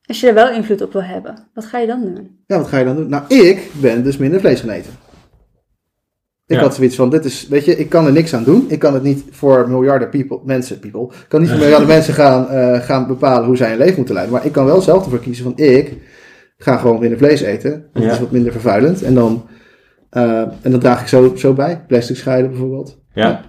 als 0.06 0.20
je 0.20 0.28
er 0.28 0.34
wel 0.34 0.52
invloed 0.52 0.82
op 0.82 0.94
wil 0.94 1.04
hebben? 1.04 1.50
Wat 1.54 1.66
ga 1.66 1.78
je 1.80 1.88
dan 1.88 2.02
doen? 2.02 2.40
Ja, 2.48 2.58
wat 2.58 2.68
ga 2.68 2.78
je 2.78 2.86
dan 2.86 2.96
doen? 2.96 3.10
Nou, 3.10 3.24
ik 3.28 3.72
ben 3.82 4.04
dus 4.04 4.18
minder 4.18 4.40
vlees 4.40 4.60
gaan 4.60 4.70
eten. 4.70 4.92
Ik 6.46 6.56
Ja. 6.56 6.62
had 6.62 6.76
zoiets 6.76 6.96
van, 6.96 7.10
dit 7.10 7.26
is, 7.26 7.48
weet 7.48 7.66
je, 7.66 7.78
ik 7.78 7.90
kan 7.90 8.06
er 8.06 8.12
niks 8.12 8.34
aan 8.34 8.44
doen. 8.44 8.66
Ik 8.70 8.80
kan 8.80 8.94
het 8.94 9.04
niet 9.04 9.24
voor 9.32 9.70
miljarden 9.70 10.10
people, 10.10 10.40
mensen, 10.46 10.80
people, 10.80 11.02
ik 11.04 11.26
kan 11.28 11.40
niet 11.42 11.50
voor 11.50 11.60
miljarden 11.66 11.88
mensen 11.88 12.14
gaan, 12.14 12.50
eh, 12.50 12.80
gaan 12.82 13.08
bepalen 13.08 13.46
hoe 13.48 13.58
zij 13.58 13.70
hun 13.70 13.78
leven 13.78 13.96
moeten 13.96 14.14
leiden. 14.14 14.36
Maar 14.36 14.46
ik 14.46 14.52
kan 14.52 14.66
wel 14.66 14.82
zelf 14.82 15.04
ervoor 15.04 15.20
kiezen 15.20 15.44
van, 15.44 15.54
ik 15.58 15.98
ga 16.58 16.78
gewoon 16.78 17.00
minder 17.00 17.18
vlees 17.18 17.42
eten. 17.42 17.90
Dat 17.94 18.04
Ja. 18.04 18.12
is 18.12 18.20
wat 18.20 18.32
minder 18.32 18.52
vervuilend. 18.52 19.02
En 19.04 19.14
dan, 19.14 19.48
eh, 20.10 20.40
en 20.62 20.72
dan 20.72 20.80
draag 20.80 21.02
ik 21.02 21.08
zo, 21.08 21.36
zo 21.36 21.54
bij. 21.54 21.84
Plastic 21.88 22.16
scheiden 22.16 22.50
bijvoorbeeld. 22.52 22.98
Ja. 23.14 23.42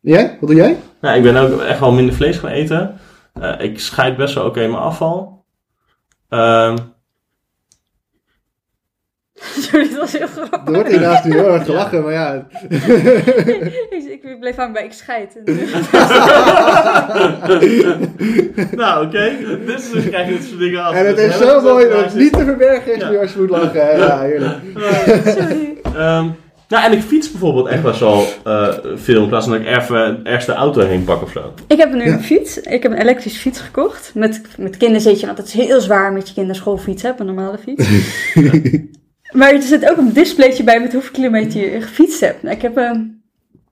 Jij? 0.00 0.36
Wat 0.40 0.48
doe 0.48 0.58
jij? 0.58 0.76
Nou, 1.00 1.16
ik 1.16 1.22
ben 1.22 1.36
ook 1.36 1.60
echt 1.60 1.80
wel 1.80 1.92
minder 1.92 2.14
vlees 2.14 2.36
gaan 2.38 2.50
eten. 2.50 2.94
Eh, 3.40 3.54
ik 3.58 3.80
scheid 3.80 4.16
best 4.16 4.34
wel 4.34 4.44
oké 4.44 4.60
mijn 4.60 4.82
afval. 4.82 5.44
Ehm, 6.28 6.76
Sorry, 9.66 9.88
dat 9.88 9.98
was 9.98 10.12
heel 10.12 10.26
grappig. 10.26 10.60
Er 10.66 10.72
wordt 10.72 10.88
hiernaast 10.88 11.24
nu 11.24 11.32
heel 11.32 11.48
erg 11.52 11.64
gelachen, 11.64 12.02
maar 12.02 12.12
ja. 12.12 12.46
ik, 14.10 14.36
bleef 14.40 14.58
aan 14.58 14.72
bij 14.72 14.84
ik 14.84 14.92
scheid. 14.92 15.34
nou, 18.76 19.06
oké. 19.06 19.36
Dit 19.66 19.78
is 19.78 19.90
dus 19.90 20.08
krijg 20.08 20.28
je 20.28 20.32
dit 20.32 20.44
soort 20.44 20.58
dingen 20.58 20.84
af. 20.84 20.94
En 20.94 21.06
het 21.06 21.16
Dus 21.16 21.26
is 21.26 21.36
zo 21.36 21.60
mooi 21.60 21.88
dat 21.88 22.04
het 22.04 22.14
niet 22.14 22.32
te 22.32 22.44
verbergen 22.44 22.94
is 22.94 23.00
Ja. 23.00 23.10
nu 23.10 23.18
als 23.18 23.32
je 23.32 23.38
moet 23.38 23.50
lachen. 23.50 23.98
Ja, 23.98 24.20
heerlijk. 24.20 24.58
Sorry. 25.24 25.76
Ehm, 25.94 26.28
nou, 26.68 26.84
en 26.84 26.92
ik 26.92 27.02
fiets 27.02 27.30
bijvoorbeeld 27.30 27.66
echt 27.66 27.82
best 27.82 28.00
wel 28.00 28.24
eh, 28.44 28.74
veel. 28.94 29.22
In 29.22 29.28
plaats 29.28 29.46
van 29.46 29.58
dat 29.58 29.66
ik 29.66 29.76
even 29.76 30.20
ergens 30.24 30.46
de 30.46 30.52
auto 30.52 30.80
heen 30.86 31.04
pak 31.04 31.22
of 31.22 31.30
zo. 31.32 31.54
Ik 31.66 31.78
heb 31.78 31.92
nu 31.92 32.04
Ja. 32.04 32.12
een 32.12 32.22
fiets. 32.22 32.60
Ik 32.60 32.82
heb 32.82 32.92
een 32.92 33.00
elektrische 33.00 33.38
fiets 33.40 33.60
gekocht. 33.60 34.10
Met, 34.14 34.40
met 34.58 34.76
kinderzitje, 34.76 35.26
want 35.26 35.38
het 35.38 35.46
is 35.46 35.52
heel 35.52 35.80
zwaar 35.80 36.12
met 36.12 36.28
je 36.28 36.34
kinderschoolfiets, 36.34 37.02
hè, 37.02 37.10
op 37.10 37.20
een 37.20 37.26
normale 37.26 37.58
fiets. 37.58 37.88
maar 39.38 39.52
er 39.52 39.62
zit 39.62 39.90
ook 39.90 39.96
een 39.96 40.12
displaytje 40.12 40.64
bij 40.64 40.80
met 40.80 40.92
hoeveel 40.92 41.12
kilometer 41.12 41.72
je 41.72 41.80
gefietst 41.80 42.20
hebt. 42.20 42.42
Nou, 42.42 42.54
ik 42.56 42.62
heb 42.62 42.76
eh, 42.76 42.90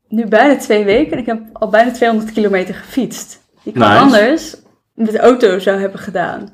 nu 0.09 0.27
bijna 0.27 0.57
twee 0.57 0.85
weken 0.85 1.13
en 1.13 1.19
ik 1.19 1.27
heb 1.27 1.41
al 1.53 1.69
bijna 1.69 1.91
200 1.91 2.33
kilometer 2.33 2.75
gefietst. 2.75 3.41
Die 3.63 3.73
ik 3.73 3.79
Nice. 3.79 3.91
anders 3.99 4.57
met 4.95 5.11
de 5.13 5.19
auto 5.19 5.59
zou 5.59 5.81
hebben 5.81 5.99
gedaan. 6.01 6.49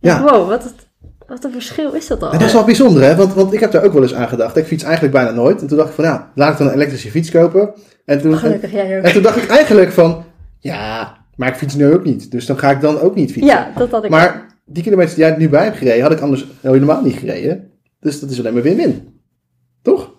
Ja. 0.00 0.14
Ja. 0.16 0.22
Wow, 0.22 0.48
wat, 0.48 0.64
het- 0.64 0.85
wat 1.26 1.44
een 1.44 1.52
verschil 1.52 1.92
is 1.92 2.06
dat 2.06 2.22
al. 2.22 2.32
En 2.32 2.38
dat 2.38 2.48
is 2.48 2.54
wel 2.54 2.64
bijzonder, 2.64 3.02
hè? 3.02 3.16
Want, 3.16 3.34
want 3.34 3.52
ik 3.52 3.60
heb 3.60 3.70
daar 3.70 3.84
ook 3.84 3.92
wel 3.92 4.02
eens 4.02 4.14
aan 4.14 4.28
gedacht. 4.28 4.56
Ik 4.56 4.66
fiets 4.66 4.82
eigenlijk 4.82 5.14
bijna 5.14 5.30
nooit. 5.30 5.60
En 5.60 5.66
toen 5.66 5.76
dacht 5.76 5.88
ik 5.88 5.94
van, 5.94 6.04
nou, 6.04 6.20
laat 6.34 6.52
ik 6.52 6.58
dan 6.58 6.66
een 6.66 6.74
elektrische 6.74 7.10
fiets 7.10 7.30
kopen. 7.30 7.74
En 8.04 8.20
toen, 8.20 8.32
en, 8.32 8.38
Gelukkig 8.38 8.72
jij 8.72 8.98
ook. 8.98 9.04
en 9.04 9.12
toen 9.12 9.22
dacht 9.22 9.36
ik 9.36 9.48
eigenlijk 9.48 9.90
van, 9.92 10.24
ja, 10.58 11.16
maar 11.36 11.48
ik 11.48 11.54
fiets 11.54 11.74
nu 11.74 11.94
ook 11.94 12.04
niet. 12.04 12.30
Dus 12.30 12.46
dan 12.46 12.58
ga 12.58 12.70
ik 12.70 12.80
dan 12.80 13.00
ook 13.00 13.14
niet 13.14 13.32
fietsen. 13.32 13.54
Ja, 13.54 13.72
dat 13.76 13.90
had 13.90 14.04
ik 14.04 14.04
ook. 14.04 14.18
Maar 14.18 14.46
die 14.64 14.82
kilometers 14.82 15.14
die 15.14 15.24
jij 15.24 15.36
nu 15.36 15.48
bij 15.48 15.64
hebt 15.64 15.76
gereden, 15.76 16.02
had 16.02 16.12
ik 16.12 16.20
anders 16.20 16.46
helemaal 16.60 17.02
niet 17.02 17.16
gereden. 17.16 17.70
Dus 18.00 18.20
dat 18.20 18.30
is 18.30 18.38
alleen 18.38 18.54
maar 18.54 18.62
win-win. 18.62 19.20
Toch? 19.82 20.14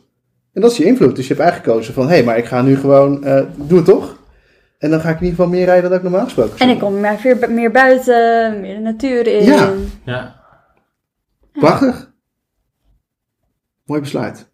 En 0.54 0.62
dat 0.62 0.72
is 0.72 0.78
je 0.78 0.86
invloed. 0.86 1.16
Dus 1.16 1.28
je 1.28 1.34
hebt 1.34 1.46
eigenlijk 1.46 1.72
gekozen 1.72 1.94
van, 1.94 2.08
hé, 2.08 2.14
hey, 2.14 2.24
maar 2.24 2.38
ik 2.38 2.46
ga 2.46 2.62
nu 2.62 2.78
gewoon, 2.78 3.24
eh 3.24 3.42
doe 3.56 3.78
het 3.78 3.88
toch? 3.88 4.18
En 4.78 4.90
dan 4.90 5.00
ga 5.00 5.10
ik 5.10 5.16
in 5.16 5.24
ieder 5.24 5.36
geval 5.36 5.52
meer 5.52 5.66
rijden 5.66 5.90
dan 5.90 5.98
ik 5.98 6.04
normaal 6.04 6.24
gesproken 6.24 6.60
En 6.60 6.70
ik 6.70 6.80
kom 6.80 7.00
maar 7.00 7.20
weer, 7.24 7.52
meer 7.52 7.72
buiten, 7.72 8.62
meer 8.62 8.76
de 8.76 8.82
natuur 8.82 9.28
in. 9.28 9.44
Ja. 9.44 9.70
Ja. 10.06 10.36
Prachtig. 11.60 12.12
Mooi 13.86 14.02
besluit. 14.02 14.48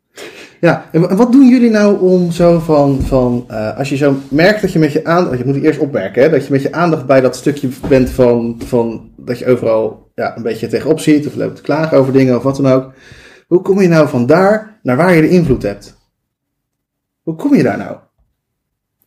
Ja, 0.62 0.90
en 0.92 1.02
wa- 1.02 1.08
en 1.08 1.16
wat 1.16 1.32
doen 1.32 1.48
jullie 1.48 1.70
nou 1.70 2.00
om 2.00 2.32
zo 2.32 2.60
van, 2.60 3.02
van 3.02 3.46
eh, 3.48 3.78
als 3.78 3.90
je 3.90 3.96
zo 3.96 4.16
merkt 4.30 4.62
dat 4.62 4.72
je 4.72 4.80
met 4.80 4.92
je 4.92 5.06
aandacht, 5.06 5.38
je 5.38 5.46
moet 5.46 5.56
het 5.56 5.64
eerst 5.64 5.80
opmerken, 5.80 6.24
hè, 6.24 6.30
dat 6.30 6.46
je 6.46 6.52
met 6.52 6.62
je 6.62 6.72
aandacht 6.72 7.06
bij 7.06 7.22
dat 7.22 7.36
stukje 7.36 7.70
bent 7.88 8.10
van, 8.10 8.62
van 8.66 9.12
dat 9.18 9.40
je 9.40 9.48
overal 9.48 10.12
ja, 10.16 10.38
een 10.38 10.44
beetje 10.44 10.68
tegenop 10.68 11.00
ziet 11.00 11.28
of 11.28 11.36
loopt 11.36 11.56
te 11.56 11.62
klagen 11.62 11.98
over 11.98 12.14
dingen 12.14 12.36
of 12.38 12.44
wat 12.44 12.56
dan 12.56 12.68
ook. 12.72 12.92
Hoe 13.48 13.62
kom 13.62 13.82
je 13.82 13.88
nou 13.88 14.08
van 14.08 14.26
daar 14.26 14.80
naar 14.84 14.98
waar 14.98 15.14
je 15.14 15.22
de 15.22 15.30
invloed 15.30 15.64
hebt? 15.64 15.98
Hoe 17.22 17.36
kom 17.36 17.56
je 17.56 17.64
daar 17.64 17.78
nou? 17.78 17.98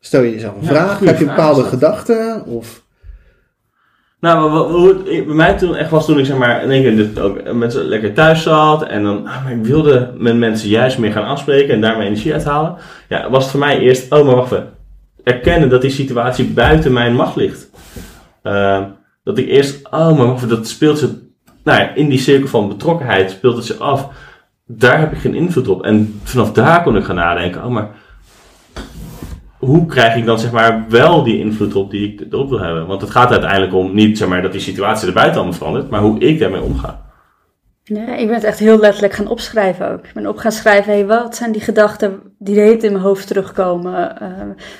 Stel 0.00 0.22
je 0.22 0.30
jezelf 0.30 0.54
een 0.56 0.62
Ja, 0.62 0.68
vraag? 0.68 0.98
Heb 0.98 1.18
je 1.18 1.24
bepaalde 1.24 1.62
gedachten? 1.64 2.44
Of... 2.46 2.84
Nou, 4.20 4.50
wat- 4.50 5.04
bij 5.04 5.24
mij 5.24 5.56
toen 5.56 5.76
echt 5.76 5.90
was 5.90 6.06
toen 6.06 6.18
ik 6.18 6.26
zeg 6.26 6.36
maar 6.36 6.62
in 6.62 6.70
één 6.70 6.82
keer 6.82 6.96
dit 6.96 7.20
ook 7.20 7.52
met 7.52 7.72
z'n 7.72 7.78
lekker 7.78 8.12
thuis 8.14 8.42
zat 8.42 8.82
en 8.82 9.02
dan 9.04 9.26
ah, 9.26 9.50
ik 9.50 9.64
wilde 9.64 10.10
met 10.18 10.36
mensen 10.36 10.68
juist 10.68 10.98
meer 10.98 11.12
gaan 11.12 11.26
afspreken 11.26 11.74
en 11.74 11.80
daarmee 11.80 12.06
energie 12.06 12.32
uithalen. 12.32 12.76
Ja, 13.08 13.30
was 13.30 13.42
het 13.42 13.50
voor 13.50 13.60
mij 13.60 13.78
eerst, 13.78 14.12
oh 14.12 14.26
maar 14.26 14.34
wacht 14.34 14.52
even, 14.52 14.68
erkennen 15.24 15.68
dat 15.68 15.82
die 15.82 15.90
situatie 15.90 16.44
buiten 16.46 16.92
mijn 16.92 17.14
macht 17.14 17.36
ligt. 17.36 17.70
Ehm, 18.42 18.82
dat 19.24 19.38
ik 19.38 19.48
eerst, 19.48 19.86
oh 19.90 20.16
maar 20.18 20.26
wacht 20.26 20.36
even, 20.36 20.48
dat 20.56 20.66
speelt 20.68 20.98
zich, 20.98 21.10
nou 21.64 21.80
ja, 21.80 21.94
in 21.94 22.08
die 22.08 22.18
cirkel 22.18 22.48
van 22.48 22.68
betrokkenheid 22.68 23.30
speelt 23.30 23.56
het 23.56 23.64
zich 23.64 23.78
af. 23.78 24.08
Daar 24.66 24.98
heb 25.00 25.12
ik 25.12 25.18
geen 25.18 25.34
invloed 25.34 25.68
op. 25.68 25.84
En 25.84 26.20
vanaf 26.22 26.52
daar 26.52 26.82
kon 26.82 26.96
ik 26.96 27.04
gaan 27.04 27.14
nadenken, 27.16 27.64
oh 27.64 27.70
maar 27.70 27.88
hoe 29.66 29.86
krijg 29.86 30.16
ik 30.16 30.24
dan 30.24 30.38
zeg 30.38 30.52
maar 30.52 30.84
wel 30.88 31.22
die 31.22 31.38
invloed 31.38 31.74
op 31.74 31.90
die 31.90 32.12
ik 32.12 32.32
erop 32.32 32.48
wil 32.48 32.60
hebben? 32.60 32.86
Want 32.86 33.00
het 33.00 33.10
gaat 33.10 33.30
uiteindelijk 33.30 33.74
om 33.74 33.94
niet 33.94 34.18
zeg 34.18 34.28
maar 34.28 34.42
dat 34.42 34.52
die 34.52 34.60
situatie 34.60 35.06
erbuiten 35.06 35.36
allemaal 35.36 35.58
verandert, 35.58 35.90
maar 35.90 36.00
hoe 36.00 36.18
ik 36.18 36.38
daarmee 36.38 36.62
omga. 36.62 37.04
Nee, 37.84 38.20
ik 38.20 38.26
ben 38.26 38.34
het 38.34 38.44
echt 38.44 38.58
heel 38.58 38.78
letterlijk 38.78 39.12
gaan 39.14 39.28
opschrijven 39.28 39.90
ook. 39.92 40.06
Ik 40.06 40.12
ben 40.14 40.26
op 40.26 40.36
gaan 40.36 40.52
schrijven, 40.52 40.92
hey, 40.92 41.06
wat 41.06 41.36
zijn 41.36 41.52
die 41.52 41.60
gedachten 41.60 42.20
die 42.38 42.54
de 42.54 42.60
hele 42.60 42.76
in 42.78 42.92
mijn 42.92 43.04
hoofd 43.04 43.26
terugkomen? 43.26 44.20
Eh, 44.20 44.28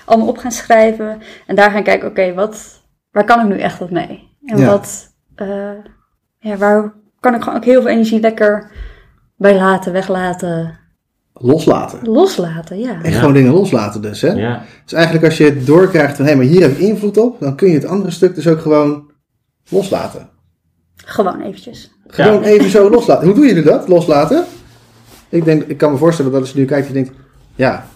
allemaal 0.04 0.28
op 0.28 0.38
gaan 0.38 0.52
schrijven 0.52 1.18
en 1.46 1.54
daar 1.56 1.70
gaan 1.70 1.82
kijken, 1.82 2.08
oké, 2.08 2.34
wat, 2.34 2.82
waar 3.10 3.24
kan 3.24 3.40
ik 3.40 3.46
nu 3.46 3.58
echt 3.58 3.78
wat 3.78 3.90
mee? 3.90 4.28
En 4.44 4.58
Ja. 4.58 4.66
wat, 4.66 5.14
eh, 5.34 5.70
ja, 6.38 6.56
waar 6.56 6.92
kan 7.20 7.34
ik 7.34 7.42
gewoon 7.42 7.58
ook 7.58 7.64
heel 7.64 7.80
veel 7.80 7.90
energie 7.90 8.20
lekker 8.20 8.70
bij 9.36 9.54
laten, 9.54 9.92
weglaten, 9.92 10.78
Loslaten. 11.38 11.98
loslaten, 12.08 12.78
ja. 12.78 13.02
Echt 13.02 13.12
Ja. 13.14 13.18
gewoon 13.18 13.34
dingen 13.34 13.52
loslaten 13.52 14.02
dus, 14.02 14.20
hè? 14.20 14.32
Ja, 14.32 14.62
Dus 14.84 14.92
eigenlijk 14.92 15.24
als 15.24 15.36
je 15.36 15.44
het 15.44 15.66
doorkrijgt 15.66 16.16
van, 16.16 16.24
hé, 16.26 16.34
maar 16.34 16.44
hier 16.44 16.60
heb 16.60 16.70
ik 16.70 16.78
invloed 16.78 17.16
op, 17.18 17.40
dan 17.40 17.56
kun 17.56 17.68
je 17.68 17.74
het 17.74 17.84
andere 17.86 18.10
stuk 18.10 18.34
dus 18.34 18.46
ook 18.48 18.60
gewoon 18.60 19.10
loslaten. 19.68 20.28
Gewoon 20.96 21.40
eventjes. 21.40 21.90
Gewoon 22.06 22.42
even 22.42 22.70
zo 22.70 22.90
loslaten. 22.90 23.26
Hoe 23.26 23.34
doen 23.34 23.46
jullie 23.46 23.62
dat, 23.62 23.88
loslaten? 23.88 24.44
Ik 25.28 25.44
denk, 25.44 25.62
ik 25.62 25.78
kan 25.78 25.92
me 25.92 25.96
voorstellen 25.98 26.32
dat 26.32 26.40
als 26.40 26.50
je 26.52 26.58
nu 26.58 26.64
kijkt, 26.64 26.86
je 26.86 26.92
denkt, 26.92 27.10
ja, 27.54 27.86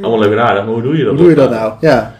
allemaal 0.00 0.18
leuk 0.18 0.32
en 0.32 0.38
aardig, 0.44 0.64
maar 0.64 0.72
hoe 0.72 0.82
doe 0.82 0.96
je 0.96 1.04
dat? 1.04 1.08
hoe 1.12 1.20
doe 1.20 1.28
je 1.30 1.34
dat 1.36 1.50
nou? 1.50 1.72
Ja, 1.80 2.14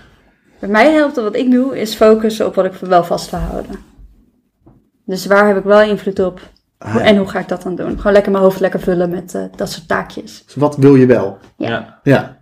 Bij 0.61 0.69
mij 0.69 0.93
helpt 0.93 1.15
het 1.17 1.25
wat 1.25 1.37
ik 1.37 1.51
doe, 1.51 1.79
is 1.81 1.95
focussen 1.95 2.47
op 2.47 2.55
wat 2.55 2.65
ik 2.65 2.73
wel 2.73 3.05
vast 3.05 3.31
wil 3.31 3.41
houden. 3.41 3.77
Dus 5.05 5.27
waar 5.27 5.47
heb 5.47 5.57
ik 5.57 5.65
wel 5.65 5.81
invloed 5.83 6.19
op? 6.21 6.41
Ah, 6.79 6.95
ja. 6.95 7.01
En 7.01 7.17
hoe 7.17 7.29
ga 7.29 7.39
ik 7.39 7.49
dat 7.49 7.63
dan 7.63 7.75
doen? 7.75 7.97
Gewoon 7.97 8.13
lekker 8.13 8.33
mijn 8.33 8.45
hoofd 8.45 8.61
lekker 8.61 8.81
vullen 8.81 9.11
met 9.11 9.35
eh, 9.35 9.43
dat 9.57 9.71
soort 9.71 9.89
taakjes. 9.89 10.43
Dus 10.45 10.55
wat 10.55 10.77
wil 10.77 10.95
je 10.95 11.07
wel? 11.07 11.39
Ja. 11.57 12.01
Ja. 12.03 12.39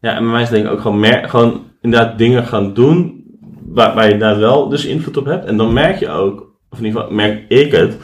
ja. 0.00 0.14
En 0.16 0.22
bij 0.22 0.32
mij 0.32 0.42
is 0.42 0.48
het 0.48 0.56
denk 0.56 0.66
ik 0.66 0.72
ook 0.72 0.80
gewoon, 0.80 1.00
mer- 1.00 1.28
gewoon 1.28 1.62
inderdaad 1.80 2.18
dingen 2.18 2.44
gaan 2.46 2.74
doen 2.74 3.24
waar, 3.66 3.94
waar 3.94 4.06
je 4.06 4.12
inderdaad 4.12 4.38
wel 4.38 4.68
dus 4.68 4.84
invloed 4.84 5.16
op 5.16 5.24
hebt. 5.24 5.44
En 5.46 5.56
dan 5.56 5.72
merk 5.72 5.98
je 5.98 6.08
ook, 6.08 6.56
of 6.70 6.78
in 6.78 6.84
ieder 6.84 7.00
geval 7.00 7.16
merk 7.16 7.44
ik 7.48 7.72
het, 7.72 7.96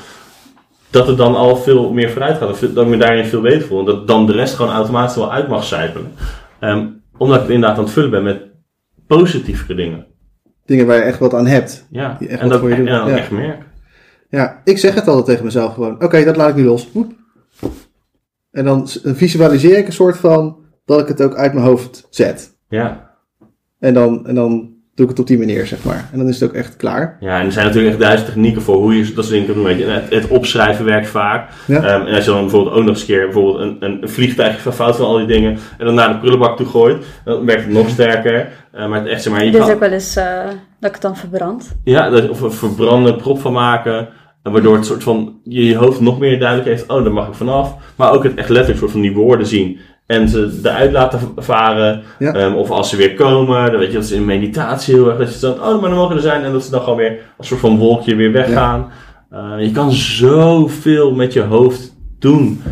dat 0.90 1.06
het 1.06 1.16
dan 1.16 1.36
al 1.36 1.56
veel 1.56 1.92
meer 1.92 2.10
vooruit 2.10 2.38
gaat. 2.38 2.50
Of 2.50 2.58
dat 2.60 2.84
ik 2.84 2.90
me 2.90 2.96
daarin 2.96 3.24
veel 3.24 3.40
beter 3.40 3.66
voel. 3.66 3.78
En 3.78 3.84
dat 3.84 4.06
dan 4.08 4.26
de 4.26 4.32
rest 4.32 4.54
gewoon 4.54 4.72
automatisch 4.72 5.16
wel 5.16 5.32
uit 5.32 5.48
mag 5.48 5.64
zijpelen. 5.64 6.12
Ehm, 6.60 6.86
omdat 7.16 7.36
ik 7.36 7.42
het 7.42 7.50
inderdaad 7.52 7.78
aan 7.78 7.84
het 7.84 7.92
vullen 7.92 8.10
ben 8.10 8.22
met 8.22 8.42
positievere 9.06 9.74
dingen. 9.74 10.06
dingen 10.66 10.86
waar 10.86 10.96
je 10.96 11.02
echt 11.02 11.18
wat 11.18 11.34
aan 11.34 11.46
hebt. 11.46 11.86
Ja, 11.90 12.16
Die 12.18 12.28
echt 12.28 12.40
en 12.40 12.48
dat 12.48 12.60
voor 12.60 12.68
je 12.68 12.74
en 12.74 12.84
doen. 12.84 12.94
dan 12.94 13.08
Ja. 13.08 13.16
echt 13.16 13.30
merk. 13.30 13.62
Ja, 14.34 14.60
ik 14.64 14.78
zeg 14.78 14.94
het 14.94 15.08
altijd 15.08 15.26
tegen 15.26 15.44
mezelf 15.44 15.74
gewoon, 15.74 16.02
oké, 16.02 16.24
dat 16.24 16.36
laat 16.36 16.48
ik 16.48 16.54
nu 16.54 16.64
los. 16.64 16.88
Woep. 16.92 17.12
En 18.50 18.64
dan 18.64 18.88
visualiseer 19.04 19.78
ik 19.78 19.86
een 19.86 19.92
soort 19.92 20.16
van 20.16 20.56
dat 20.84 21.00
ik 21.00 21.08
het 21.08 21.22
ook 21.22 21.34
uit 21.34 21.52
mijn 21.52 21.66
hoofd 21.66 22.06
zet. 22.10 22.56
Ja. 22.68 23.10
En 23.78 23.94
dan, 23.94 24.26
en 24.26 24.34
dan 24.34 24.74
doe 24.94 25.04
ik 25.04 25.10
het 25.10 25.20
op 25.20 25.26
die 25.26 25.38
manier, 25.38 25.66
zeg 25.66 25.84
maar. 25.84 26.08
En 26.12 26.18
dan 26.18 26.28
is 26.28 26.40
het 26.40 26.48
ook 26.50 26.56
echt 26.56 26.76
klaar. 26.76 27.16
Ja, 27.20 27.38
en 27.40 27.46
er 27.46 27.52
zijn 27.52 27.66
natuurlijk 27.66 27.92
echt 27.92 28.02
duizend 28.02 28.28
technieken 28.28 28.62
voor 28.62 28.76
hoe 28.76 28.96
je 28.96 29.12
dat 29.14 29.24
soort 29.24 29.46
dingen 29.46 29.54
doen. 29.54 29.90
Het, 29.90 30.10
het 30.10 30.28
opschrijven 30.28 30.84
werkt 30.84 31.06
vaak. 31.06 31.50
Ja. 31.66 31.76
Ehm, 31.76 32.06
en 32.06 32.14
als 32.14 32.24
je 32.24 32.30
dan 32.30 32.40
bijvoorbeeld 32.40 32.74
ook 32.76 32.82
nog 32.82 32.90
eens 32.90 33.00
een 33.00 33.06
keer 33.06 33.24
bijvoorbeeld 33.24 33.58
een, 33.58 33.76
een, 33.80 34.02
een 34.02 34.08
vliegtuigje 34.08 34.60
van 34.60 34.72
fout 34.72 34.96
van 34.96 35.06
al 35.06 35.16
die 35.16 35.26
dingen 35.26 35.58
en 35.78 35.86
dan 35.86 35.94
naar 35.94 36.12
de 36.12 36.18
prullenbak 36.18 36.56
toe 36.56 36.66
gooit, 36.66 37.04
dan 37.24 37.46
werkt 37.46 37.64
het 37.64 37.72
nog 37.72 37.88
sterker. 37.88 38.48
Eh, 38.72 38.88
maar 38.88 38.98
het 38.98 39.08
echt 39.08 39.22
zeg 39.22 39.32
maar, 39.32 39.44
je 39.44 39.50
Dit 39.50 39.60
is 39.60 39.66
kan, 39.66 39.74
ook 39.74 39.80
wel 39.80 39.92
eens 39.92 40.16
eh, 40.16 40.44
dat 40.80 40.88
ik 40.88 40.92
het 40.92 41.02
dan 41.02 41.16
verbrand. 41.16 41.76
ja, 41.84 42.10
dat, 42.10 42.28
of 42.28 42.40
een 42.40 42.52
verbrande 42.52 43.16
prop 43.16 43.40
van 43.40 43.52
maken. 43.52 44.08
Eh, 44.44 44.52
Waardoor 44.52 44.76
het 44.76 44.86
soort 44.86 45.02
van 45.02 45.40
je, 45.44 45.64
je 45.64 45.76
hoofd 45.76 46.00
nog 46.00 46.18
meer 46.18 46.38
duidelijk 46.38 46.68
heeft, 46.68 46.90
oh, 46.90 47.02
daar 47.02 47.12
mag 47.12 47.28
ik 47.28 47.34
vanaf. 47.34 47.74
Maar 47.96 48.12
ook 48.12 48.22
het 48.22 48.34
echt 48.34 48.48
letterlijk 48.48 48.78
soort 48.78 48.90
van 48.92 49.00
die 49.00 49.14
woorden 49.14 49.46
zien. 49.46 49.78
En 50.06 50.28
ze 50.28 50.60
eruit 50.62 50.92
laten 50.92 51.20
varen. 51.36 52.02
Ja. 52.18 52.32
Ehm, 52.32 52.54
of 52.54 52.70
als 52.70 52.90
ze 52.90 52.96
weer 52.96 53.14
komen, 53.14 53.70
dan 53.70 53.80
weet 53.80 53.88
je, 53.88 53.94
dat 53.94 54.04
is 54.04 54.10
in 54.10 54.24
meditatie 54.24 54.94
heel 54.94 55.08
erg. 55.08 55.18
Dat 55.18 55.34
je 55.34 55.40
dan, 55.40 55.52
oh, 55.52 55.80
maar 55.80 55.90
dan 55.90 55.98
mogen 55.98 56.16
er 56.16 56.22
zijn. 56.22 56.44
En 56.44 56.52
dat 56.52 56.64
ze 56.64 56.70
dan 56.70 56.80
gewoon 56.80 56.98
weer 56.98 57.18
als 57.36 57.46
soort 57.48 57.60
van 57.60 57.78
wolkje 57.78 58.14
weer 58.14 58.32
weggaan. 58.32 58.90
Eh, 59.30 59.52
je 59.58 59.70
kan 59.70 59.92
zoveel 59.92 61.14
met 61.14 61.32
je 61.32 61.42
hoofd 61.42 61.96
doen. 62.18 62.62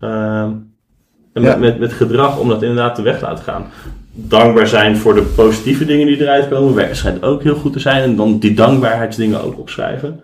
Ehm, 0.00 0.50
en 1.32 1.42
Ja. 1.42 1.48
met, 1.50 1.58
met, 1.58 1.78
met 1.78 1.92
gedrag 1.92 2.38
om 2.38 2.48
dat 2.48 2.62
inderdaad 2.62 2.94
te 2.94 3.02
weg 3.02 3.18
te 3.18 3.24
laten 3.24 3.44
gaan. 3.44 3.64
Dankbaar 4.12 4.66
zijn 4.66 4.96
voor 4.96 5.14
de 5.14 5.22
positieve 5.22 5.84
dingen 5.84 6.06
die 6.06 6.20
eruit 6.20 6.48
komen. 6.48 6.74
Werk 6.74 6.94
schijnt 6.94 7.22
ook 7.22 7.42
heel 7.42 7.54
goed 7.54 7.72
te 7.72 7.80
zijn. 7.80 8.02
En 8.02 8.16
dan 8.16 8.38
die 8.38 8.54
dankbaarheidsdingen 8.54 9.44
ook 9.44 9.58
opschrijven. 9.58 10.20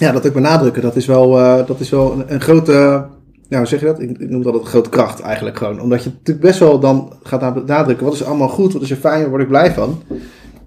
Ja, 0.00 0.12
dat 0.12 0.26
ook 0.26 0.32
benadrukken, 0.32 0.82
dat 0.82 0.96
is 0.96 1.06
wel, 1.06 1.38
eh, 1.38 1.66
dat 1.66 1.80
is 1.80 1.90
wel 1.90 2.12
een, 2.12 2.24
een 2.26 2.40
grote, 2.40 3.06
ja, 3.48 3.58
hoe 3.58 3.66
zeg 3.66 3.80
je 3.80 3.86
dat? 3.86 4.00
Ik, 4.00 4.18
ik 4.18 4.30
noem 4.30 4.42
dat 4.42 4.54
een 4.54 4.64
grote 4.66 4.88
kracht 4.90 5.20
eigenlijk 5.20 5.56
gewoon. 5.56 5.80
Omdat 5.80 6.02
je 6.04 6.10
natuurlijk 6.10 6.46
best 6.46 6.58
wel 6.58 6.78
dan 6.80 7.12
gaat 7.22 7.54
benadrukken, 7.54 8.04
wat 8.04 8.14
is 8.14 8.20
er 8.20 8.26
allemaal 8.26 8.48
goed, 8.48 8.72
wat 8.72 8.82
is 8.82 8.90
er 8.90 8.96
fijn, 8.96 9.20
waar 9.20 9.30
word 9.30 9.42
ik 9.42 9.48
blij 9.48 9.72
van. 9.72 10.02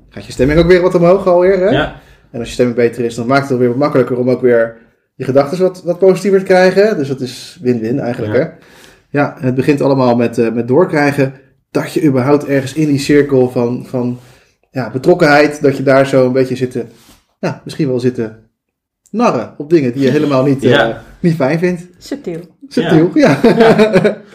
Gaat 0.10 0.26
je 0.26 0.32
stemming 0.32 0.60
ook 0.60 0.67
weer 0.67 0.82
wat 0.82 0.96
omhoog 0.96 1.28
alweer, 1.28 1.60
hè? 1.60 1.69
Ja, 1.69 1.96
En 2.32 2.39
als 2.39 2.48
je 2.48 2.54
stemming 2.54 2.78
beter 2.78 3.06
is, 3.06 3.15
dan 3.15 3.28
maakt 3.28 3.50
het 3.50 3.58
weer 3.58 3.67
wat 3.67 3.78
makkelijker 3.78 4.17
om 4.17 4.30
ook 4.30 4.41
weer 4.41 4.78
je 5.15 5.24
gedachten 5.24 5.62
wat, 5.62 5.84
wat 5.84 6.00
positiever 6.00 6.39
te 6.39 6.46
krijgen. 6.46 6.98
Dus 6.98 7.08
dat 7.08 7.22
is 7.22 7.60
win-win 7.62 8.00
eigenlijk, 8.00 8.34
Ja. 8.34 8.39
hè? 8.39 8.48
Ja, 9.10 9.38
en 9.39 9.46
het 9.46 9.56
begint 9.56 9.82
allemaal 9.82 10.15
met, 10.15 10.38
eh, 10.38 10.52
met 10.52 10.67
doorkrijgen 10.67 11.34
dat 11.72 11.93
je 11.93 12.04
überhaupt 12.04 12.46
ergens 12.46 12.74
in 12.74 12.88
die 12.88 13.00
cirkel 13.00 13.50
van, 13.50 13.86
van 13.86 14.19
ja, 14.72 14.91
betrokkenheid, 14.91 15.62
dat 15.62 15.78
je 15.78 15.84
daar 15.84 16.06
zo 16.08 16.26
een 16.26 16.32
beetje 16.32 16.56
zit 16.56 16.72
te, 16.72 16.86
nou, 17.39 17.56
misschien 17.63 17.88
wel 17.88 18.00
zitten 18.00 18.38
narren 19.13 19.54
op 19.58 19.69
dingen 19.69 19.93
die 19.93 20.02
je 20.02 20.10
helemaal 20.10 20.43
niet, 20.43 20.63
eh, 20.63 20.88
niet 21.19 21.36
fijn 21.36 21.60
vindt. 21.60 21.88
Subtiel. 21.97 22.39
Subtiel, 22.67 23.10
ja. 23.13 23.38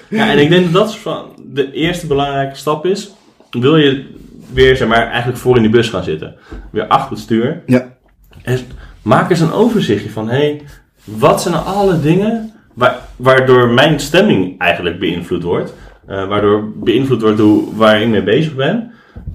ja, 0.08 0.30
en 0.32 0.38
ik 0.38 0.48
denk 0.48 0.64
dat 0.64 0.72
dat 0.72 0.96
van 0.96 1.24
de 1.46 1.72
eerste 1.72 2.06
belangrijke 2.06 2.56
stap 2.56 2.86
is. 2.86 3.10
Wil 3.50 3.76
je 3.76 4.06
weer, 4.52 4.76
zeg 4.76 4.88
maar, 4.88 5.06
eigenlijk 5.06 5.38
voor 5.38 5.56
in 5.56 5.62
die 5.62 5.70
bus 5.70 5.88
gaan 5.88 6.04
zitten. 6.04 6.34
Weer 6.70 6.86
achter 6.86 7.10
het 7.10 7.18
stuur. 7.20 7.62
Ja. 7.66 7.96
En 8.42 8.58
maak 9.02 9.30
eens 9.30 9.40
een 9.40 9.52
overzichtje 9.52 10.10
van, 10.10 10.28
hé, 10.28 10.36
hey, 10.36 10.62
wat 11.04 11.42
zijn 11.42 11.54
nou 11.54 11.66
alle 11.66 12.00
dingen 12.00 12.52
wa- 12.74 12.98
waardoor 13.16 13.68
mijn 13.68 14.00
stemming 14.00 14.58
eigenlijk 14.60 14.98
beïnvloed 14.98 15.42
wordt. 15.42 15.74
Eh, 16.06 16.28
waardoor 16.28 16.72
beïnvloed 16.76 17.22
wordt 17.22 17.38
hoe, 17.38 17.76
waar 17.76 18.00
ik 18.02 18.08
mee 18.08 18.22
bezig 18.22 18.54
ben. 18.54 18.90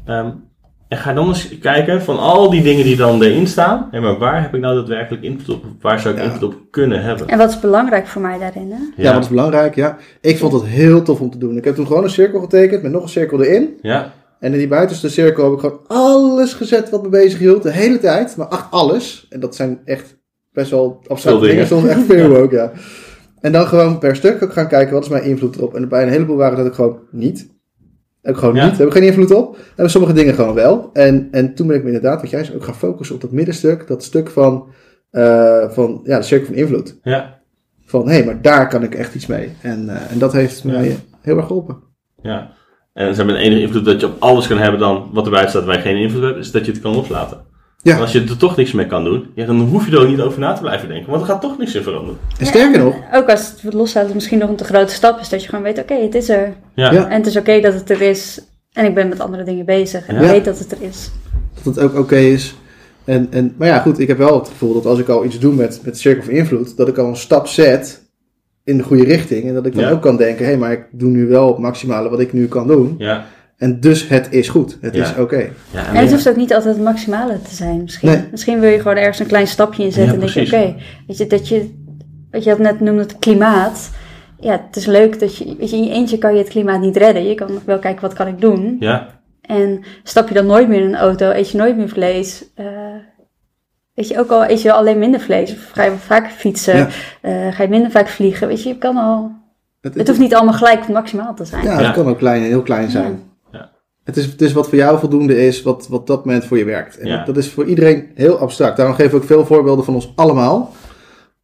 Ehm, 0.05 0.29
en 0.93 0.99
ga 0.99 1.13
dan 1.13 1.27
eens 1.27 1.57
kijken 1.59 2.01
van 2.01 2.19
al 2.19 2.49
die 2.49 2.61
dingen 2.63 2.83
die 2.83 2.95
dan 2.95 3.21
erin 3.23 3.47
staan. 3.47 3.87
Hé, 3.91 3.99
maar 3.99 4.17
waar 4.17 4.41
heb 4.41 4.53
ik 4.53 4.61
nou 4.61 4.75
daadwerkelijk 4.75 5.23
invloed 5.23 5.55
op? 5.55 5.63
Waar 5.81 5.99
zou 5.99 6.13
ik 6.15 6.19
Ja. 6.19 6.25
invloed 6.25 6.53
op 6.53 6.61
kunnen 6.69 7.03
hebben? 7.03 7.27
En 7.27 7.37
wat 7.37 7.49
is 7.49 7.59
belangrijk 7.59 8.07
voor 8.07 8.21
mij 8.21 8.37
daarin? 8.39 8.71
Hè? 8.71 9.03
Ja, 9.03 9.13
wat 9.13 9.23
is 9.23 9.29
belangrijk, 9.29 9.75
ja. 9.75 9.97
Ik 10.21 10.37
vond 10.37 10.53
het 10.53 10.63
heel 10.65 11.01
tof 11.01 11.19
om 11.19 11.29
te 11.31 11.37
doen. 11.37 11.57
Ik 11.57 11.63
heb 11.63 11.75
toen 11.75 11.87
gewoon 11.87 12.03
een 12.03 12.09
cirkel 12.09 12.39
getekend 12.39 12.81
met 12.83 12.91
nog 12.91 13.03
een 13.03 13.09
cirkel 13.09 13.41
erin. 13.43 13.77
ja, 13.81 14.13
En 14.39 14.51
in 14.51 14.57
die 14.57 14.67
buitenste 14.67 15.09
cirkel 15.09 15.43
heb 15.43 15.53
ik 15.53 15.59
gewoon 15.59 15.79
alles 15.87 16.53
gezet 16.53 16.89
wat 16.89 17.03
me 17.03 17.09
bezig 17.09 17.39
hield. 17.39 17.63
De 17.63 17.71
hele 17.71 17.99
tijd. 17.99 18.37
Maar 18.37 18.47
echt 18.47 18.65
alles. 18.69 19.25
En 19.29 19.39
dat 19.39 19.55
zijn 19.55 19.79
echt 19.85 20.17
best 20.51 20.71
wel 20.71 20.99
abstracte 21.07 21.39
dingen. 21.39 21.55
dingen. 21.55 21.67
Soms 21.67 21.87
echt 21.87 22.05
veel 22.07 22.35
ook, 22.35 22.51
ja. 22.51 22.71
En 23.41 23.51
dan 23.51 23.67
gewoon 23.67 23.97
per 23.99 24.15
stuk 24.15 24.43
ook 24.43 24.53
gaan 24.53 24.67
kijken 24.67 24.93
wat 24.93 25.03
is 25.03 25.09
mijn 25.09 25.23
invloed 25.23 25.55
erop. 25.55 25.75
En 25.75 25.89
bij 25.89 26.03
een 26.03 26.09
heleboel 26.09 26.35
waren 26.37 26.57
dat 26.57 26.65
ik 26.65 26.73
gewoon 26.73 26.99
niet. 27.11 27.51
Heb 28.23 28.33
ik 28.33 28.39
gewoon 28.39 28.55
Ja. 28.55 28.65
niet. 28.65 28.77
Heb 28.77 28.87
ik 28.87 28.93
geen 28.93 29.03
invloed 29.03 29.31
op. 29.33 29.57
En 29.75 29.89
sommige 29.89 30.13
dingen 30.13 30.33
gewoon 30.33 30.53
wel. 30.53 30.89
En, 30.93 31.27
en 31.31 31.53
toen 31.55 31.67
ben 31.67 31.75
ik 31.75 31.81
me 31.81 31.87
inderdaad, 31.87 32.21
wat 32.21 32.29
jij 32.29 32.43
zei, 32.43 32.57
ook 32.57 32.63
gaan 32.63 32.75
focussen 32.75 33.15
op 33.15 33.21
dat 33.21 33.31
middenstuk. 33.31 33.87
Dat 33.87 34.03
stuk 34.03 34.29
van, 34.29 34.67
eh, 35.11 35.69
van 35.69 36.01
ja, 36.03 36.17
de 36.17 36.23
cirkel 36.23 36.45
van 36.47 36.55
invloed. 36.55 36.99
ja, 37.03 37.41
Van 37.85 38.09
hé, 38.09 38.23
maar 38.25 38.41
daar 38.41 38.67
kan 38.67 38.83
ik 38.83 38.95
echt 38.95 39.15
iets 39.15 39.25
mee. 39.27 39.51
En, 39.61 39.89
eh, 39.89 40.11
en 40.11 40.19
dat 40.19 40.33
heeft 40.33 40.63
mij 40.63 40.95
heel 41.21 41.37
erg 41.37 41.45
geholpen. 41.47 41.77
ja. 42.21 42.51
En 42.93 43.09
ze 43.11 43.15
hebben 43.17 43.35
de 43.35 43.41
enige 43.41 43.61
invloed 43.61 43.85
dat 43.85 43.99
je 43.99 44.05
op 44.07 44.15
alles 44.19 44.47
kan 44.47 44.57
hebben 44.57 44.79
dan 44.79 45.09
wat 45.13 45.25
erbij 45.25 45.47
staat 45.47 45.63
waar 45.65 45.75
je 45.75 45.81
geen 45.81 45.97
invloed 45.97 46.23
hebt, 46.23 46.37
is 46.37 46.51
dat 46.51 46.65
je 46.65 46.71
het 46.71 46.81
kan 46.81 46.95
loslaten. 46.95 47.41
Ja. 47.83 47.95
En 47.95 48.01
als 48.01 48.11
je 48.11 48.21
er 48.21 48.37
toch 48.37 48.55
niks 48.57 48.71
mee 48.71 48.85
kan 48.87 49.03
doen, 49.03 49.25
ja, 49.35 49.45
dan 49.45 49.59
hoef 49.59 49.85
je 49.85 49.91
er 49.91 50.01
ook 50.01 50.07
niet 50.07 50.19
over 50.19 50.39
na 50.39 50.53
te 50.53 50.61
blijven 50.61 50.87
denken, 50.87 51.09
want 51.09 51.21
er 51.21 51.27
gaat 51.27 51.41
toch 51.41 51.57
niks 51.57 51.75
in 51.75 51.83
veranderen. 51.83 52.17
En 52.39 52.45
sterker 52.45 52.79
nog, 52.83 52.95
Ook 53.13 53.29
als 53.29 53.53
het 53.61 53.73
loslaten 53.73 54.13
misschien 54.15 54.37
nog 54.39 54.49
een 54.49 54.55
te 54.55 54.63
grote 54.63 54.93
stap 54.93 55.19
is, 55.19 55.29
dat 55.29 55.41
je 55.43 55.49
gewoon 55.49 55.63
weet, 55.63 55.79
oké, 55.79 55.93
het 55.93 56.15
is 56.15 56.29
er. 56.29 56.53
Ja, 56.73 56.91
Ja. 56.93 57.07
En 57.07 57.17
het 57.17 57.25
is 57.25 57.37
oké 57.37 57.59
dat 57.61 57.73
het 57.73 57.89
er 57.89 58.01
is. 58.01 58.41
En 58.73 58.85
ik 58.85 58.93
ben 58.95 59.07
met 59.09 59.19
andere 59.19 59.43
dingen 59.43 59.65
bezig. 59.65 60.07
En 60.07 60.15
Ja. 60.15 60.21
ik 60.21 60.27
weet 60.29 60.45
dat 60.45 60.59
het 60.59 60.71
er 60.71 60.77
is. 60.81 61.11
dat 61.63 61.75
het 61.75 61.83
ook 61.83 61.97
oké 61.97 62.15
is. 62.17 62.55
En, 63.05 63.27
en, 63.31 63.53
maar 63.57 63.67
ja, 63.67 63.79
goed, 63.79 63.99
ik 63.99 64.07
heb 64.07 64.17
wel 64.17 64.39
het 64.39 64.47
gevoel 64.47 64.73
dat 64.73 64.85
als 64.85 64.99
ik 64.99 65.07
al 65.09 65.25
iets 65.25 65.39
doe 65.39 65.53
met, 65.53 65.81
met 65.83 65.99
Circle 65.99 66.21
of 66.21 66.29
Invloed, 66.29 66.77
dat 66.77 66.87
ik 66.87 66.97
al 66.97 67.07
een 67.07 67.15
stap 67.15 67.47
zet 67.47 68.01
in 68.63 68.77
de 68.77 68.83
goede 68.83 69.03
richting. 69.03 69.47
En 69.47 69.53
dat 69.53 69.65
ik 69.65 69.73
dan 69.75 69.83
Ja. 69.83 69.89
ook 69.91 70.01
kan 70.01 70.17
denken, 70.17 70.45
hé, 70.45 70.57
maar 70.57 70.71
ik 70.71 70.85
doe 70.91 71.09
nu 71.09 71.27
wel 71.27 71.47
het 71.47 71.57
maximale 71.57 72.09
wat 72.09 72.19
ik 72.19 72.33
nu 72.33 72.47
kan 72.47 72.67
doen. 72.67 72.95
ja, 72.97 73.25
En 73.57 73.79
dus 73.79 74.07
het 74.07 74.27
is 74.31 74.49
goed. 74.49 74.77
Het 74.81 74.95
Ja. 74.95 75.03
is 75.03 75.15
oké. 75.17 75.49
Ja, 75.71 75.87
En 75.87 75.95
het 75.95 76.11
hoeft 76.11 76.29
ook 76.29 76.35
niet 76.35 76.53
altijd 76.53 76.75
het 76.75 76.83
maximale 76.83 77.41
te 77.41 77.55
zijn. 77.55 77.81
Misschien, 77.81 78.09
Nee. 78.09 78.23
misschien 78.31 78.59
wil 78.59 78.69
je 78.69 78.77
gewoon 78.79 78.97
ergens 78.97 79.19
een 79.19 79.25
klein 79.27 79.47
stapje 79.47 79.83
in 79.83 79.91
zetten 79.91 80.19
Ja, 80.19 80.25
en 80.27 80.33
denk 80.33 80.47
je, 80.47 80.55
oké, 80.57 80.75
weet 81.07 81.17
je, 81.17 81.27
dat 81.27 81.47
je, 81.47 81.73
wat 82.31 82.43
je 82.43 82.49
had 82.49 82.59
net 82.59 82.79
noemde, 82.79 83.01
het 83.01 83.19
klimaat. 83.19 83.89
Ja, 84.39 84.51
het 84.67 84.75
is 84.75 84.85
leuk 84.85 85.19
dat 85.19 85.37
je, 85.37 85.55
weet 85.57 85.69
je, 85.69 85.75
in 85.77 85.83
je 85.83 85.91
eentje 85.91 86.17
kan 86.17 86.31
je 86.33 86.37
het 86.39 86.49
klimaat 86.49 86.81
niet 86.81 86.97
redden. 86.97 87.23
Je 87.27 87.35
kan 87.35 87.53
nog 87.53 87.63
wel 87.65 87.79
kijken, 87.79 88.01
wat 88.01 88.13
kan 88.13 88.27
ik 88.27 88.41
doen? 88.41 88.75
ja, 88.79 89.07
En 89.41 89.83
stap 90.03 90.27
je 90.27 90.33
dan 90.33 90.45
nooit 90.45 90.67
meer 90.67 90.79
in 90.81 90.87
een 90.87 90.95
auto, 90.95 91.29
eet 91.31 91.51
je 91.51 91.57
nooit 91.57 91.77
meer 91.77 91.89
vlees. 91.89 92.45
eh, 92.55 92.65
weet 93.93 94.07
je, 94.07 94.19
ook 94.19 94.29
al 94.31 94.49
eet 94.49 94.61
je 94.61 94.71
alleen 94.73 94.99
minder 94.99 95.19
vlees, 95.19 95.51
of 95.51 95.69
ga 95.73 95.83
je 95.83 95.91
vaker 95.91 96.31
fietsen, 96.31 96.77
Ja. 96.77 96.87
eh, 97.21 97.53
ga 97.55 97.63
je 97.63 97.69
minder 97.69 97.91
vaak 97.91 98.07
vliegen. 98.07 98.47
Weet 98.47 98.63
je, 98.63 98.69
je 98.69 98.77
kan 98.77 98.97
al, 98.97 99.31
Het, 99.81 99.95
het 99.95 100.07
hoeft 100.07 100.19
niet 100.19 100.35
allemaal 100.35 100.53
gelijk 100.53 100.87
maximaal 100.87 101.33
te 101.35 101.45
zijn. 101.45 101.63
Ja, 101.65 101.79
Ja. 101.79 101.85
het 101.85 101.95
kan 101.95 102.07
ook 102.07 102.17
klein, 102.17 102.41
heel 102.41 102.61
klein 102.61 102.89
zijn. 102.89 103.11
Ja. 103.11 103.31
Het, 104.03 104.17
is, 104.17 104.25
het 104.25 104.41
is 104.41 104.53
wat 104.53 104.69
voor 104.69 104.77
jou 104.77 104.99
voldoende 104.99 105.45
is, 105.45 105.61
wat, 105.61 105.87
wat 105.89 106.07
dat 106.07 106.25
moment 106.25 106.45
voor 106.45 106.57
je 106.57 106.65
werkt. 106.65 106.97
En 106.97 107.07
Ja. 107.07 107.23
dat, 107.25 107.37
is 107.37 107.49
voor 107.49 107.65
iedereen 107.65 108.07
heel 108.15 108.37
abstract. 108.37 108.77
Daarom 108.77 108.95
geven 108.95 109.11
we 109.11 109.17
ook 109.17 109.25
veel 109.25 109.45
voorbeelden 109.45 109.85
van 109.85 109.93
ons 109.93 110.11
allemaal. 110.15 110.73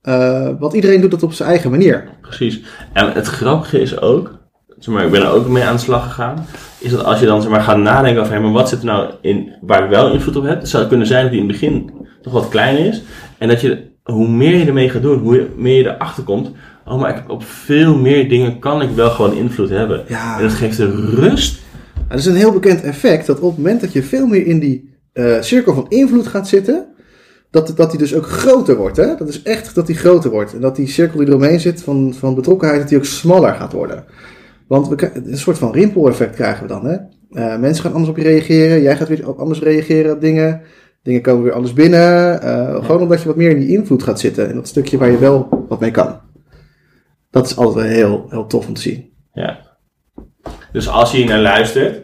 Eh, 0.01 0.49
want 0.59 0.73
iedereen 0.73 1.01
doet 1.01 1.11
dat 1.11 1.23
op 1.23 1.33
zijn 1.33 1.49
eigen 1.49 1.69
manier. 1.71 2.09
precies. 2.21 2.61
En 2.93 3.11
het 3.11 3.27
grappige 3.27 3.81
is 3.81 4.01
ook, 4.01 4.37
zeg 4.79 4.93
maar, 4.93 5.05
ik 5.05 5.11
ben 5.11 5.21
er 5.21 5.31
ook 5.31 5.47
mee 5.47 5.63
aan 5.63 5.75
de 5.75 5.81
slag 5.81 6.03
gegaan, 6.03 6.45
is 6.79 6.91
dat 6.91 7.03
als 7.03 7.19
je 7.19 7.25
dan 7.25 7.41
zeg 7.41 7.51
maar, 7.51 7.61
gaat 7.61 7.77
nadenken 7.77 8.21
over, 8.21 8.33
hey, 8.33 8.41
maar 8.41 8.51
wat 8.51 8.69
zit 8.69 8.79
er 8.79 8.85
nou 8.85 9.09
in, 9.21 9.53
waar 9.61 9.83
ik 9.83 9.89
wel 9.89 10.11
invloed 10.11 10.35
op 10.35 10.43
heb, 10.43 10.59
het 10.59 10.69
zou 10.69 10.87
kunnen 10.87 11.07
zijn 11.07 11.21
dat 11.21 11.31
die 11.31 11.41
in 11.41 11.47
het 11.47 11.59
begin 11.59 11.91
nog 12.21 12.33
wat 12.33 12.49
klein 12.49 12.77
is. 12.77 13.01
En 13.37 13.47
dat 13.47 13.61
je, 13.61 13.87
hoe 14.03 14.27
meer 14.29 14.55
je 14.57 14.65
ermee 14.65 14.89
gaat 14.89 15.01
doen, 15.01 15.19
hoe 15.19 15.47
meer 15.55 15.77
je 15.77 15.89
erachter 15.89 16.23
komt, 16.23 16.51
oh, 16.85 16.99
maar 16.99 17.17
ik, 17.17 17.23
op 17.29 17.43
veel 17.43 17.95
meer 17.95 18.29
dingen 18.29 18.59
kan 18.59 18.81
ik 18.81 18.89
wel 18.89 19.09
gewoon 19.09 19.33
invloed 19.33 19.69
hebben. 19.69 20.03
Ja. 20.07 20.37
En 20.37 20.43
dat 20.43 20.53
geeft 20.53 20.77
de 20.77 21.13
rust. 21.15 21.59
Het 22.09 22.19
is 22.19 22.25
een 22.25 22.35
heel 22.35 22.51
bekend 22.51 22.81
effect 22.83 23.25
dat 23.25 23.39
op 23.39 23.49
het 23.49 23.57
moment 23.57 23.81
dat 23.81 23.93
je 23.93 24.03
veel 24.03 24.27
meer 24.27 24.45
in 24.45 24.59
die 24.59 24.97
eh, 25.13 25.41
cirkel 25.41 25.73
van 25.73 25.85
invloed 25.89 26.27
gaat 26.27 26.47
zitten, 26.47 26.87
dat, 27.49 27.73
dat 27.75 27.89
die 27.89 27.99
dus 27.99 28.15
ook 28.15 28.25
groter 28.25 28.75
wordt. 28.75 28.97
Hè? 28.97 29.15
Dat 29.15 29.27
is 29.27 29.41
echt 29.41 29.75
dat 29.75 29.87
die 29.87 29.95
groter 29.95 30.31
wordt. 30.31 30.53
En 30.53 30.61
dat 30.61 30.75
die 30.75 30.87
cirkel 30.87 31.19
die 31.19 31.27
eromheen 31.27 31.59
zit 31.59 31.83
van, 31.83 32.13
van 32.13 32.35
betrokkenheid, 32.35 32.79
dat 32.79 32.89
die 32.89 32.97
ook 32.97 33.05
smaller 33.05 33.53
gaat 33.53 33.73
worden. 33.73 34.05
Want 34.67 34.87
we, 34.87 35.11
een 35.13 35.37
soort 35.37 35.57
van 35.57 35.71
rimpeleffect 35.71 36.35
krijgen 36.35 36.61
we 36.61 36.67
dan. 36.67 36.85
Hè? 36.85 36.95
Eh, 37.31 37.59
mensen 37.59 37.83
gaan 37.83 37.93
anders 37.93 38.09
op 38.09 38.17
je 38.17 38.23
reageren, 38.23 38.81
jij 38.81 38.95
gaat 38.97 39.07
weer 39.07 39.35
anders 39.35 39.59
reageren 39.61 40.13
op 40.13 40.21
dingen. 40.21 40.61
Dingen 41.03 41.21
komen 41.21 41.43
weer 41.43 41.53
anders 41.53 41.73
binnen. 41.73 42.41
eh, 42.41 42.85
Gewoon 42.85 43.01
omdat 43.01 43.21
je 43.21 43.27
wat 43.27 43.35
meer 43.37 43.49
in 43.49 43.59
die 43.59 43.77
invloed 43.77 44.03
gaat 44.03 44.19
zitten. 44.19 44.49
In 44.49 44.55
dat 44.55 44.67
stukje 44.67 44.97
waar 44.97 45.11
je 45.11 45.17
wel 45.17 45.65
wat 45.67 45.79
mee 45.79 45.91
kan. 45.91 46.19
Dat 47.29 47.45
is 47.45 47.55
altijd 47.55 47.85
wel 47.85 47.95
heel, 47.95 48.25
heel 48.29 48.45
tof 48.47 48.67
om 48.67 48.73
te 48.73 48.81
zien. 48.81 49.09
Ja. 49.33 49.68
Dus 50.71 50.87
als 50.89 51.11
je 51.11 51.25
naar 51.25 51.39
luistert, 51.39 52.01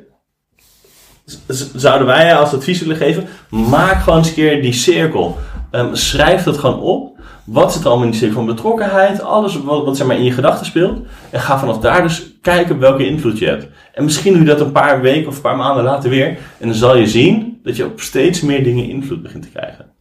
zouden 1.75 2.08
wij 2.08 2.36
als 2.36 2.54
advies 2.54 2.80
willen 2.80 2.95
geven, 2.95 3.28
maak 3.49 4.01
gewoon 4.04 4.19
eens 4.19 4.28
een 4.28 4.34
keer 4.34 4.62
die 4.62 4.73
cirkel. 4.73 5.38
Ehm, 5.71 5.95
schrijf 5.95 6.43
dat 6.43 6.58
gewoon 6.58 6.80
op. 6.80 7.13
Wat 7.45 7.73
zit 7.73 7.82
er 7.82 7.88
allemaal 7.88 8.06
in 8.06 8.12
die 8.12 8.19
cirkel 8.19 8.38
van 8.38 8.45
betrokkenheid? 8.45 9.21
Alles 9.21 9.62
wat, 9.62 9.86
wat 9.86 9.97
zeg 9.97 10.08
maar, 10.08 10.17
in 10.17 10.23
je 10.23 10.32
gedachten 10.32 10.65
speelt. 10.65 10.99
En 11.30 11.39
ga 11.39 11.60
vanaf 11.60 11.80
daar 11.80 12.01
dus 12.01 12.38
kijken 12.41 12.80
welke 12.80 13.08
invloed 13.08 13.39
je 13.39 13.45
hebt. 13.45 13.67
En 13.93 14.04
misschien 14.04 14.34
doe 14.34 14.41
je 14.41 14.47
dat 14.47 14.60
een 14.60 14.71
paar 14.71 15.01
weken 15.01 15.28
of 15.28 15.36
een 15.36 15.41
paar 15.41 15.56
maanden 15.56 15.84
later 15.84 16.10
weer. 16.10 16.28
En 16.58 16.67
dan 16.67 16.73
zal 16.73 16.97
je 16.97 17.08
zien 17.08 17.60
dat 17.63 17.75
je 17.75 17.86
op 17.86 17.99
steeds 17.99 18.41
meer 18.41 18.63
dingen 18.63 18.89
invloed 18.89 19.21
begint 19.21 19.43
te 19.43 19.49
krijgen. 19.49 19.93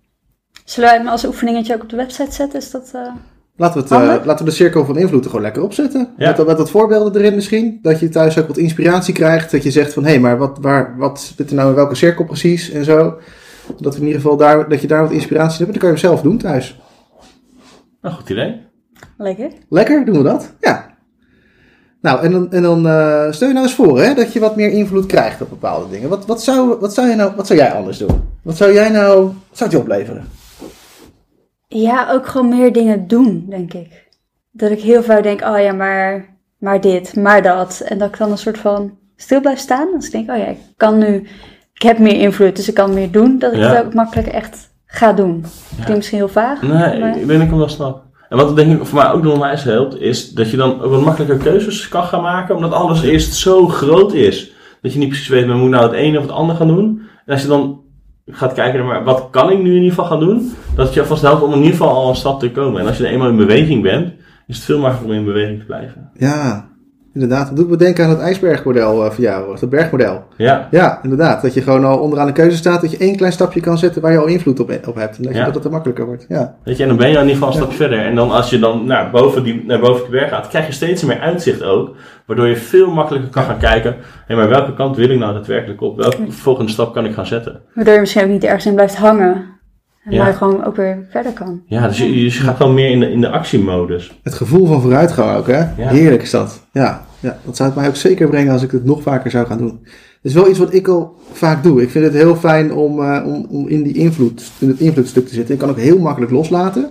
Zullen 0.65 0.89
wij 0.91 0.99
hem 0.99 1.09
als 1.09 1.25
oefeningetje 1.25 1.75
ook 1.75 1.83
op 1.83 1.89
de 1.89 1.97
website 1.97 2.33
zetten? 2.33 2.59
Is 2.59 2.71
dat... 2.71 2.91
eh, 2.95 3.13
Laten 3.57 3.83
we, 3.83 3.95
het, 3.95 4.21
eh, 4.21 4.27
laten 4.27 4.45
we 4.45 4.51
de 4.51 4.57
cirkel 4.57 4.85
van 4.85 4.99
invloed 4.99 5.25
er 5.25 5.31
gewoon 5.31 5.45
lekker 5.45 5.63
opzetten. 5.63 6.09
Ja. 6.17 6.35
Met, 6.37 6.47
met 6.47 6.57
wat 6.57 6.71
voorbeelden 6.71 7.21
erin 7.21 7.35
misschien. 7.35 7.79
Dat 7.83 8.01
je 8.01 8.09
thuis 8.09 8.39
ook 8.39 8.47
wat 8.47 8.57
inspiratie 8.57 9.15
krijgt. 9.15 9.51
Dat 9.51 9.63
je 9.63 9.71
zegt 9.71 9.93
van, 9.93 10.03
hé, 10.05 10.11
hey, 10.11 10.21
maar 10.21 10.39
wat, 10.39 10.59
waar, 10.61 10.95
wat 10.99 11.33
zit 11.37 11.51
er 11.51 11.57
nou 11.57 11.69
in 11.69 11.75
welke 11.75 11.95
cirkel 11.95 12.25
precies 12.25 12.71
en 12.71 12.85
zo. 12.85 13.19
Dat, 13.81 13.95
we 13.95 14.01
in 14.01 14.07
ieder 14.07 14.21
geval 14.21 14.37
daar, 14.37 14.69
dat 14.69 14.81
je 14.81 14.87
daar 14.87 15.03
wat 15.03 15.13
inspiratie 15.13 15.59
hebt. 15.59 15.71
Dan 15.71 15.79
kan 15.79 15.89
je 15.89 15.95
hem 15.95 16.05
zelf 16.05 16.23
doen 16.23 16.39
thuis. 16.39 16.81
Nou, 18.03 18.15
goed 18.15 18.31
idee. 18.31 18.61
Lekker. 19.17 19.51
Lekker, 19.69 20.05
doen 20.05 20.17
we 20.17 20.23
dat? 20.23 20.53
Ja. 20.61 20.93
Nou, 22.01 22.23
en 22.23 22.33
dan, 22.33 22.53
en 22.53 22.63
dan 22.63 22.89
eh, 22.89 23.33
stel 23.33 23.49
je 23.49 23.55
nou 23.55 23.67
eens 23.67 23.75
voor 23.75 24.01
hè, 24.01 24.15
dat 24.15 24.33
je 24.33 24.41
wat 24.41 24.57
meer 24.57 24.71
invloed 24.71 25.07
krijgt 25.07 25.43
op 25.43 25.49
bepaalde 25.49 25.91
dingen. 25.91 26.09
Wat, 26.09 26.27
wat, 26.27 26.43
zou, 26.43 26.81
wat, 26.81 26.95
zou 26.95 27.09
je 27.09 27.15
nou, 27.15 27.33
wat 27.37 27.47
zou 27.47 27.59
jij 27.59 27.73
anders 27.73 27.99
doen? 27.99 28.23
Wat 28.43 28.57
zou 28.57 28.73
jij 28.73 28.89
nou, 28.89 29.25
wat 29.25 29.59
zou 29.59 29.71
het 29.71 29.79
je 29.79 29.85
opleveren? 29.85 30.25
Ja, 31.83 32.11
ook 32.11 32.27
gewoon 32.27 32.49
meer 32.49 32.73
dingen 32.73 33.07
doen, 33.09 33.47
denk 33.49 33.73
ik. 33.73 34.09
Dat 34.53 34.71
ik 34.71 34.81
heel 34.81 35.03
vaak 35.03 35.23
denk, 35.23 35.41
oh 35.43 35.59
ja, 35.59 35.73
maar, 35.73 36.37
maar 36.59 36.81
dit, 36.81 37.17
maar 37.17 37.43
dat. 37.43 37.83
En 37.89 37.99
dat 37.99 38.09
ik 38.09 38.19
dan 38.19 38.31
een 38.31 38.39
soort 38.39 38.59
van 38.59 38.93
stil 39.17 39.41
blijf 39.41 39.59
staan. 39.59 39.89
Dus 39.95 40.07
ik 40.07 40.13
denk, 40.13 40.31
oh 40.31 40.37
ja, 40.37 40.47
ik 40.47 40.59
kan 40.77 40.99
nu, 40.99 41.27
ik 41.75 41.83
heb 41.83 41.99
meer 41.99 42.21
invloed, 42.21 42.57
dus 42.57 42.69
ik 42.69 42.75
kan 42.75 42.95
meer 42.95 43.11
doen. 43.11 43.39
Dat 43.39 43.53
ik 43.53 43.59
Ja. 43.59 43.75
het 43.75 43.85
ook 43.87 43.95
makkelijker 43.95 44.33
echt 44.35 44.71
ga 44.87 45.13
doen. 45.13 45.45
Klinkt 45.75 45.95
misschien 45.97 46.19
heel 46.19 46.29
vaag. 46.29 46.63
Nee, 46.63 46.73
maar- 46.73 47.09
ik 47.09 47.15
denk 47.15 47.29
dat 47.29 47.41
ik 47.41 47.49
hem 47.49 47.59
wel 47.59 47.69
snap. 47.69 48.03
En 48.29 48.37
wat 48.37 48.57
denk 48.57 48.81
ik 48.81 48.87
voor 48.87 48.99
mij 48.99 49.11
ook 49.11 49.23
nog 49.23 49.33
onwijs 49.33 49.63
helpt, 49.65 50.01
is 50.01 50.31
dat 50.31 50.51
je 50.51 50.57
dan 50.57 50.83
ook 50.83 50.91
wat 50.91 51.01
makkelijker 51.05 51.37
keuzes 51.39 51.89
kan 51.89 52.05
gaan 52.05 52.23
maken, 52.23 52.55
omdat 52.57 52.73
alles 52.73 53.03
eerst 53.03 53.35
zo 53.35 53.69
groot 53.69 54.13
is. 54.13 54.53
Dat 54.83 54.93
je 54.93 54.99
niet 54.99 55.09
precies 55.09 55.29
weet, 55.29 55.47
maar 55.47 55.57
moet 55.57 55.71
nou 55.71 55.83
het 55.83 55.93
ene 55.93 56.17
of 56.19 56.23
het 56.23 56.33
andere 56.33 56.59
gaan 56.59 56.69
doen. 56.69 57.03
En 57.27 57.33
als 57.33 57.43
je 57.43 57.49
dan 57.49 57.81
gaat 58.27 58.53
kijken 58.53 58.87
naar, 58.87 59.05
wat 59.05 59.29
kan 59.31 59.51
ik 59.51 59.59
nu 59.59 59.69
in 59.69 59.75
ieder 59.75 59.89
geval 59.89 60.05
gaan 60.05 60.21
doen, 60.21 60.53
dat 60.75 60.85
het 60.85 60.95
je 60.95 61.01
alvast 61.01 61.23
helpt 61.23 61.43
om 61.43 61.51
in 61.53 61.57
ieder 61.57 61.71
geval 61.71 61.95
al 61.95 62.09
een 62.09 62.17
stap 62.17 62.41
te 62.41 62.51
komen. 62.51 62.81
En 62.81 62.87
als 62.87 62.97
je 62.97 63.07
eenmaal 63.07 63.29
in 63.29 63.37
beweging 63.37 63.83
bent, 63.83 64.13
is 64.47 64.57
het 64.57 64.65
veel 64.65 64.79
makkelijker 64.79 65.11
om 65.11 65.19
in 65.19 65.33
beweging 65.33 65.59
te 65.59 65.65
blijven. 65.65 66.11
Ja, 66.15 66.69
inderdaad. 67.15 67.47
Dat 67.47 67.57
doet 67.57 67.69
me 67.71 67.77
denken 67.77 68.05
aan 68.05 68.11
het 68.11 68.19
ijsbergmodel 68.21 69.05
eh, 69.05 69.11
van 69.11 69.25
jou, 69.25 69.53
of 69.53 69.61
het 69.61 69.71
bergmodel. 69.71 70.23
Ja, 70.37 70.69
Ja, 70.71 70.99
inderdaad. 71.03 71.43
Dat 71.43 71.55
je 71.55 71.63
gewoon 71.63 71.85
al 71.85 71.99
onderaan 71.99 72.27
de 72.27 72.33
keuze 72.33 72.57
staat, 72.57 72.81
dat 72.81 72.91
je 72.91 72.97
één 72.97 73.17
klein 73.17 73.33
stapje 73.33 73.61
kan 73.61 73.79
zetten 73.79 74.03
waar 74.03 74.13
je 74.13 74.19
al 74.19 74.27
invloed 74.27 74.61
op, 74.61 74.71
op 74.87 74.95
hebt. 74.95 75.17
En 75.17 75.23
dat, 75.23 75.33
je, 75.33 75.39
Ja. 75.39 75.45
dat 75.45 75.55
het 75.55 75.65
er 75.65 75.71
makkelijker 75.71 76.07
wordt. 76.07 76.25
Ja. 76.29 76.55
weet 76.65 76.77
je, 76.77 76.83
en 76.83 76.89
dan 76.89 76.99
ben 76.99 77.09
je 77.09 77.15
in 77.15 77.21
ieder 77.21 77.35
geval 77.35 77.49
een 77.49 77.55
stapje 77.55 77.77
verder. 77.77 77.99
En 77.99 78.15
dan 78.15 78.31
als 78.31 78.51
je 78.51 78.59
dan 78.59 78.87
naar 78.87 79.11
boven 79.11 79.43
die, 79.43 79.65
naar 79.67 79.81
boven 79.81 80.03
die 80.03 80.11
berg 80.11 80.29
gaat, 80.31 80.49
krijg 80.49 80.67
je 80.67 80.73
steeds 80.73 81.05
meer 81.05 81.21
uitzicht 81.21 81.63
ook. 81.63 81.97
Waardoor 82.27 82.47
je 82.47 82.57
veel 82.57 82.91
makkelijker 82.91 83.31
kan 83.31 83.45
gaan 83.45 83.59
kijken, 83.59 83.97
hé, 84.27 84.37
maar 84.37 84.49
welke 84.49 84.75
kant 84.75 84.97
wil 84.97 85.11
ik 85.11 85.19
nou 85.19 85.33
daadwerkelijk 85.35 85.81
op? 85.81 85.97
Welke 85.97 86.17
volgende 86.29 86.71
stap 86.71 86.95
kan 86.95 87.05
ik 87.05 87.15
gaan 87.15 87.27
zetten? 87.27 87.61
Waardoor 87.75 87.95
je 87.95 88.01
misschien 88.01 88.23
ook 88.23 88.29
niet 88.29 88.45
ergens 88.45 88.67
in 88.67 88.75
blijft 88.75 88.97
hangen. 88.97 89.53
En 90.05 90.13
je 90.13 90.33
gewoon 90.33 90.65
ook 90.65 90.77
weer 90.77 91.07
verder 91.11 91.33
kan. 91.33 91.63
Ja, 91.67 91.87
dus 91.89 91.99
je, 91.99 92.25
je 92.25 92.31
gaat 92.31 92.59
wel 92.59 92.73
meer 92.73 92.91
in 92.91 93.01
de, 93.01 93.11
in 93.11 93.21
de 93.21 93.29
actiemodus. 93.29 94.19
Het 94.23 94.35
gevoel 94.35 94.67
van 94.67 94.81
vooruitgang 94.81 95.37
ook, 95.37 95.47
hè? 95.47 95.59
Ja. 95.59 95.89
Heerlijk 95.89 96.23
is 96.23 96.31
dat. 96.31 96.67
Ja, 96.73 97.04
ja, 97.25 97.39
dat 97.45 97.57
zou 97.57 97.69
het 97.69 97.79
mij 97.79 97.89
ook 97.89 97.97
zeker 97.97 98.29
brengen 98.29 98.53
als 98.53 98.63
ik 98.63 98.71
het 98.71 98.85
nog 98.85 99.03
vaker 99.03 99.31
zou 99.31 99.47
gaan 99.47 99.59
doen. 99.59 99.79
Het 99.83 100.33
is 100.33 100.35
wel 100.35 100.49
iets 100.49 100.59
wat 100.59 100.75
ik 100.75 100.89
al 100.89 101.17
vaak 101.33 101.63
doe. 101.63 101.83
Ik 101.83 101.91
vind 101.91 102.05
het 102.05 102.15
heel 102.15 102.37
fijn 102.37 102.73
om, 102.73 103.03
eh, 103.03 103.27
om, 103.27 103.47
om 103.51 103.69
in, 103.69 103.83
die 103.83 103.95
invloed, 103.95 104.51
in 104.59 104.69
het 104.69 104.81
invloedstuk 104.81 105.27
te 105.29 105.35
zitten. 105.35 105.55
Ik 105.55 105.61
kan 105.61 105.69
ook 105.71 105.79
heel 105.79 105.99
makkelijk 105.99 106.33
loslaten. 106.33 106.91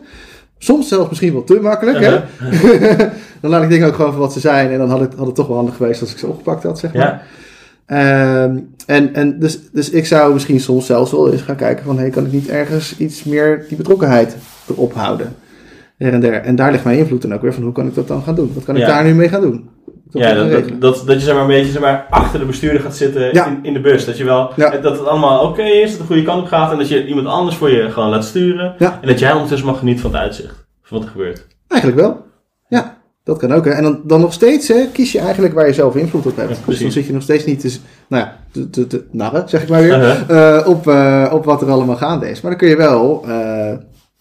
Soms 0.57 0.87
zelfs 0.87 1.09
misschien 1.09 1.33
wel 1.33 1.43
te 1.43 1.59
makkelijk, 1.61 1.99
hè? 1.99 2.19
dan 3.41 3.51
laat 3.51 3.63
ik 3.63 3.69
dingen 3.69 3.87
ook 3.87 3.95
gewoon 3.95 4.11
voor 4.11 4.21
wat 4.21 4.33
ze 4.33 4.39
zijn. 4.39 4.71
En 4.71 4.77
dan 4.77 4.89
had 4.89 4.99
het, 4.99 5.13
had 5.13 5.25
het 5.25 5.35
toch 5.35 5.47
wel 5.47 5.55
handig 5.55 5.75
geweest 5.75 6.01
als 6.01 6.11
ik 6.11 6.17
ze 6.17 6.27
opgepakt 6.27 6.63
had, 6.63 6.79
zeg 6.79 6.93
maar. 6.93 7.01
Ja, 7.01 7.21
Ehm, 7.85 8.57
en 8.85 9.13
en 9.13 9.39
dus, 9.39 9.59
dus 9.71 9.89
ik 9.89 10.05
zou 10.05 10.33
misschien 10.33 10.59
soms 10.59 10.85
zelfs 10.85 11.11
wel 11.11 11.31
eens 11.31 11.41
gaan 11.41 11.55
kijken 11.55 11.85
van... 11.85 11.97
Hey, 11.97 12.09
kan 12.09 12.25
ik 12.25 12.31
niet 12.31 12.49
ergens 12.49 12.97
iets 12.97 13.23
meer 13.23 13.65
die 13.67 13.77
betrokkenheid 13.77 14.35
erop 14.69 14.93
houden? 14.93 15.35
Her 15.97 16.13
en 16.13 16.19
der. 16.19 16.33
En 16.33 16.55
daar 16.55 16.71
ligt 16.71 16.83
mijn 16.83 16.97
invloed 16.97 17.21
dan 17.21 17.33
ook 17.33 17.41
weer 17.41 17.53
van 17.53 17.63
hoe 17.63 17.71
kan 17.71 17.87
ik 17.87 17.95
dat 17.95 18.07
dan 18.07 18.21
gaan 18.21 18.35
doen? 18.35 18.51
Wat 18.53 18.63
kan 18.63 18.75
ik 18.75 18.81
Ja. 18.81 18.87
daar 18.87 19.03
nu 19.03 19.13
mee 19.13 19.29
gaan 19.29 19.41
doen? 19.41 19.69
Ja 20.13 20.33
dat, 20.33 20.51
dat, 20.51 20.63
dat, 20.81 21.03
dat 21.05 21.15
je 21.15 21.21
zeg 21.25 21.33
maar 21.33 21.41
een 21.43 21.47
beetje 21.49 21.71
zeg 21.71 21.81
maar, 21.81 22.07
achter 22.09 22.39
de 22.39 22.45
bestuurder 22.45 22.81
gaat 22.81 22.95
zitten 22.95 23.33
Ja. 23.33 23.47
in, 23.47 23.59
in 23.61 23.73
de 23.73 23.79
bus. 23.79 24.05
Dat 24.05 24.17
je 24.17 24.23
wel, 24.23 24.51
Ja. 24.55 24.69
dat 24.69 24.97
het 24.97 25.07
allemaal 25.07 25.47
oké 25.47 25.63
is, 25.63 25.81
dat 25.81 25.89
het 25.89 25.99
de 25.99 26.05
goede 26.05 26.23
kant 26.23 26.41
op 26.41 26.47
gaat. 26.47 26.71
En 26.71 26.77
dat 26.77 26.87
je 26.87 27.05
iemand 27.07 27.27
anders 27.27 27.55
voor 27.55 27.69
je 27.71 27.91
gewoon 27.91 28.09
laat 28.09 28.25
sturen. 28.25 28.75
Ja. 28.77 28.97
En 29.01 29.07
dat 29.07 29.19
jij 29.19 29.31
ondertussen 29.33 29.67
mag 29.67 29.77
genieten 29.79 30.01
van 30.01 30.11
het 30.11 30.19
uitzicht. 30.19 30.65
Van 30.83 30.97
wat 30.97 31.05
er 31.05 31.11
gebeurt. 31.11 31.47
Eigenlijk 31.67 32.01
wel. 32.01 32.21
Ja, 32.67 32.97
dat 33.23 33.37
kan 33.37 33.51
ook. 33.53 33.65
Hè. 33.65 33.71
En 33.71 33.83
dan, 33.83 34.01
dan 34.03 34.21
nog 34.21 34.33
steeds 34.33 34.67
hè, 34.67 34.85
kies 34.91 35.11
je 35.11 35.19
eigenlijk 35.19 35.53
waar 35.53 35.67
je 35.67 35.73
zelf 35.73 35.95
invloed 35.95 36.25
op 36.25 36.35
hebt. 36.35 36.59
Dus 36.65 36.79
dan 36.79 36.91
zit 36.91 37.05
je 37.05 37.13
nog 37.13 37.21
steeds 37.21 37.45
niet 37.45 37.59
te, 37.59 37.77
nou 38.07 38.23
ja, 38.23 38.37
te, 38.51 38.69
te, 38.69 38.87
te 38.87 39.03
narren, 39.11 39.49
zeg 39.49 39.61
ik 39.61 39.69
maar 39.69 39.81
weer. 39.81 39.97
Uh-huh. 39.97 40.57
eh, 40.57 40.67
op, 40.67 40.87
eh, 40.87 41.31
op 41.33 41.45
wat 41.45 41.61
er 41.61 41.69
allemaal 41.69 41.95
gaande 41.95 42.29
is. 42.29 42.41
Maar 42.41 42.51
dan 42.51 42.59
kun 42.59 42.69
je 42.69 42.75
wel 42.75 43.23
eh, 43.27 43.73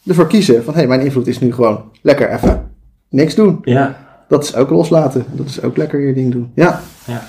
ervoor 0.06 0.26
kiezen 0.26 0.64
van... 0.64 0.72
Hé, 0.74 0.78
hey, 0.78 0.88
mijn 0.88 1.00
invloed 1.00 1.26
is 1.26 1.38
nu 1.38 1.52
gewoon 1.52 1.84
lekker 2.02 2.30
even 2.30 2.70
niks 3.08 3.34
doen. 3.34 3.58
Ja, 3.62 3.96
Dat 4.32 4.42
is 4.44 4.54
ook 4.54 4.70
loslaten. 4.70 5.24
Dat 5.32 5.46
is 5.46 5.62
ook 5.62 5.76
lekker 5.76 6.00
je 6.00 6.12
ding 6.14 6.32
doen. 6.32 6.50
Ja. 6.54 6.80
Ja. 7.04 7.22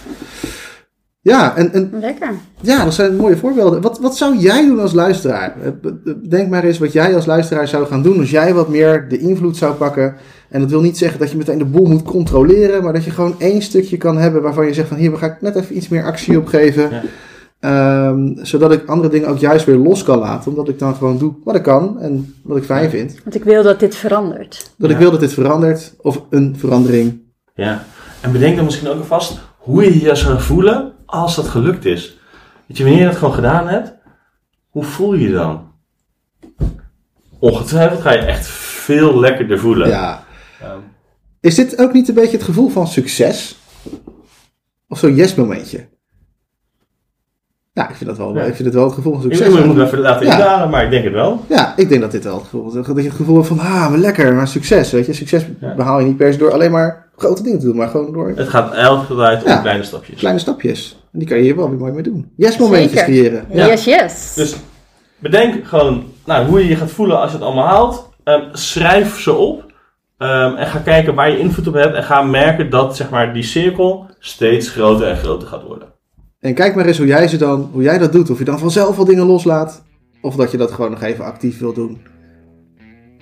Ja, 1.21 1.55
en, 1.55 1.73
en 1.73 1.91
Lekker. 1.99 2.31
ja, 2.61 2.83
dat 2.83 2.93
zijn 2.93 3.15
mooie 3.15 3.37
voorbeelden. 3.37 3.81
Wat, 3.81 3.99
wat 3.99 4.17
zou 4.17 4.37
jij 4.37 4.65
doen 4.67 4.79
als 4.79 4.93
luisteraar? 4.93 5.55
Eh, 5.63 5.91
Denk 6.29 6.49
maar 6.49 6.63
eens 6.63 6.77
wat 6.77 6.91
jij 6.91 7.15
als 7.15 7.25
luisteraar 7.25 7.67
zou 7.67 7.85
gaan 7.85 8.03
doen 8.03 8.19
als 8.19 8.29
jij 8.29 8.53
wat 8.53 8.69
meer 8.69 9.05
de 9.09 9.17
invloed 9.19 9.57
zou 9.57 9.73
pakken. 9.73 10.15
En 10.49 10.59
dat 10.59 10.69
wil 10.69 10.81
niet 10.81 10.97
zeggen 10.97 11.19
dat 11.19 11.31
je 11.31 11.37
meteen 11.37 11.57
de 11.57 11.65
boel 11.65 11.85
moet 11.85 12.03
controleren, 12.03 12.83
maar 12.83 12.93
dat 12.93 13.03
je 13.03 13.11
gewoon 13.11 13.35
één 13.37 13.61
stukje 13.61 13.97
kan 13.97 14.17
hebben 14.17 14.41
waarvan 14.41 14.65
je 14.65 14.73
zegt 14.73 14.87
van 14.87 14.97
hier, 14.97 15.11
we 15.11 15.17
ga 15.17 15.25
ik 15.25 15.41
net 15.41 15.55
even 15.55 15.77
iets 15.77 15.87
meer 15.87 16.03
actie 16.03 16.37
op 16.37 16.45
geven. 16.47 16.89
Ja. 16.89 17.01
Ehm, 17.63 18.33
zodat 18.45 18.71
ik 18.71 18.87
andere 18.87 19.09
dingen 19.09 19.27
ook 19.29 19.37
juist 19.37 19.65
weer 19.65 19.75
los 19.75 20.03
kan 20.03 20.17
laten. 20.19 20.51
Omdat 20.51 20.69
ik 20.69 20.79
dan 20.79 20.95
gewoon 20.95 21.17
doe 21.17 21.33
wat 21.43 21.55
ik 21.55 21.63
kan 21.63 21.99
en 21.99 22.35
wat 22.43 22.57
ik 22.57 22.63
fijn 22.63 22.89
vind. 22.89 23.15
Want 23.23 23.35
ik 23.35 23.43
wil 23.43 23.63
dat 23.63 23.79
dit 23.79 23.95
verandert. 23.95 24.71
Dat 24.77 24.89
Ja. 24.89 24.95
ik 24.95 25.01
wil 25.01 25.11
dat 25.11 25.19
dit 25.19 25.33
verandert 25.33 25.93
of 26.01 26.21
een 26.29 26.55
verandering 26.57 27.21
ja. 27.55 27.85
En 28.21 28.31
bedenk 28.31 28.55
dan 28.55 28.65
misschien 28.65 28.87
ook 28.87 28.97
alvast 28.97 29.39
hoe 29.57 29.83
je 29.83 30.01
je 30.01 30.15
zou 30.15 30.39
voelen 30.39 30.93
als 31.05 31.35
dat 31.35 31.47
gelukt 31.47 31.85
is, 31.85 32.17
weet 32.67 32.77
je, 32.77 32.83
wanneer 32.83 33.01
je 33.01 33.07
dat 33.07 33.17
gewoon 33.17 33.33
gedaan 33.33 33.67
hebt, 33.67 33.93
hoe 34.69 34.83
voel 34.83 35.13
je 35.13 35.27
je 35.27 35.33
dan? 35.33 35.71
Ongetwijfeld 37.39 38.01
ga 38.01 38.11
je 38.11 38.19
echt 38.19 38.47
veel 38.47 39.19
lekkerder 39.19 39.59
voelen. 39.59 39.87
Ja. 39.89 40.23
Ehm, 40.61 40.77
Is 41.39 41.55
dit 41.55 41.77
ook 41.79 41.93
niet 41.93 42.07
een 42.07 42.15
beetje 42.15 42.37
het 42.37 42.45
gevoel 42.45 42.69
van 42.69 42.87
succes? 42.87 43.57
Of 44.87 44.99
zo'n 44.99 45.15
yes-momentje? 45.15 45.87
Nou, 47.73 47.89
ik 47.89 47.95
vind, 47.95 48.09
dat 48.09 48.17
wel, 48.17 48.35
Ja. 48.35 48.41
ik 48.41 48.53
vind 48.55 48.65
het 48.67 48.73
wel 48.73 48.83
het 48.83 48.93
gevoel 48.93 49.13
van 49.19 49.31
ik 49.31 49.35
succes. 49.37 49.65
moet 49.65 49.75
het 49.77 49.85
even 49.85 49.99
laten 49.99 50.25
Ja. 50.25 50.31
indalen, 50.33 50.69
maar 50.69 50.83
ik 50.83 50.89
denk 50.89 51.03
het 51.03 51.13
wel. 51.13 51.39
Ja, 51.49 51.73
ik 51.75 51.89
denk 51.89 52.01
dat 52.01 52.11
dit 52.11 52.23
wel 52.23 52.33
het 52.33 52.43
gevoel 52.43 52.67
is. 52.67 52.73
Dat 52.73 52.85
je 52.85 52.93
het 53.01 53.11
gevoel 53.11 53.35
hebt 53.35 53.47
van, 53.47 53.59
ah, 53.59 53.89
maar 53.89 53.97
lekker, 53.97 54.33
maar 54.33 54.47
succes. 54.47 54.91
Weet 54.91 55.05
je, 55.05 55.13
succes 55.13 55.45
Ja. 55.59 55.75
behaal 55.75 55.99
je 55.99 56.05
niet 56.05 56.17
per 56.17 56.33
se 56.33 56.39
door 56.39 56.51
alleen 56.51 56.71
maar 56.71 57.09
grote 57.17 57.43
dingen 57.43 57.59
te 57.59 57.65
doen, 57.65 57.75
maar 57.75 57.87
gewoon 57.87 58.13
door 58.13 58.31
Het 58.35 58.49
gaat 58.49 58.73
elke 58.73 59.15
tijd 59.15 59.43
om 59.43 59.49
Ja. 59.49 59.57
kleine 59.57 59.83
stapjes. 59.83 60.19
kleine 60.19 60.39
stapjes. 60.39 60.97
En 61.13 61.19
die 61.19 61.27
kan 61.27 61.37
je 61.37 61.43
hier 61.43 61.55
wel 61.55 61.69
weer 61.69 61.79
mooi 61.79 61.91
mee 61.91 62.03
doen. 62.03 62.31
Yes-momentjes 62.35 62.99
Zeker. 62.99 63.05
creëren. 63.05 63.45
Ja. 63.51 63.65
Yes, 63.65 63.83
yes. 63.83 64.33
Dus 64.35 64.55
bedenk 65.19 65.67
gewoon 65.67 66.03
nou, 66.25 66.45
hoe 66.47 66.59
je 66.59 66.67
je 66.67 66.75
gaat 66.75 66.91
voelen 66.91 67.19
als 67.19 67.31
je 67.31 67.37
het 67.37 67.45
allemaal 67.45 67.67
haalt. 67.67 68.09
Ehm, 68.23 68.41
schrijf 68.51 69.19
ze 69.19 69.33
op. 69.33 69.63
Ehm, 70.17 70.55
en 70.55 70.67
ga 70.67 70.79
kijken 70.79 71.15
waar 71.15 71.29
je 71.29 71.39
invloed 71.39 71.67
op 71.67 71.73
hebt. 71.73 71.95
En 71.95 72.03
ga 72.03 72.21
merken 72.21 72.69
dat 72.69 72.95
zeg 72.95 73.09
maar, 73.09 73.33
die 73.33 73.43
cirkel 73.43 74.05
steeds 74.19 74.69
groter 74.69 75.07
en 75.07 75.17
groter 75.17 75.47
gaat 75.47 75.63
worden. 75.63 75.87
En 76.43 76.53
kijk 76.53 76.75
maar 76.75 76.85
eens 76.85 76.97
hoe 76.97 77.07
jij, 77.07 77.27
ze 77.27 77.37
dan, 77.37 77.69
hoe 77.71 77.83
jij 77.83 77.97
dat 77.97 78.11
doet. 78.11 78.29
Of 78.29 78.37
je 78.39 78.43
dan 78.43 78.59
vanzelf 78.59 78.97
al 78.97 79.05
dingen 79.05 79.25
loslaat. 79.25 79.83
Of 80.21 80.35
dat 80.35 80.51
je 80.51 80.57
dat 80.57 80.71
gewoon 80.71 80.91
nog 80.91 81.01
even 81.01 81.25
actief 81.25 81.59
wil 81.59 81.73
doen. 81.73 82.01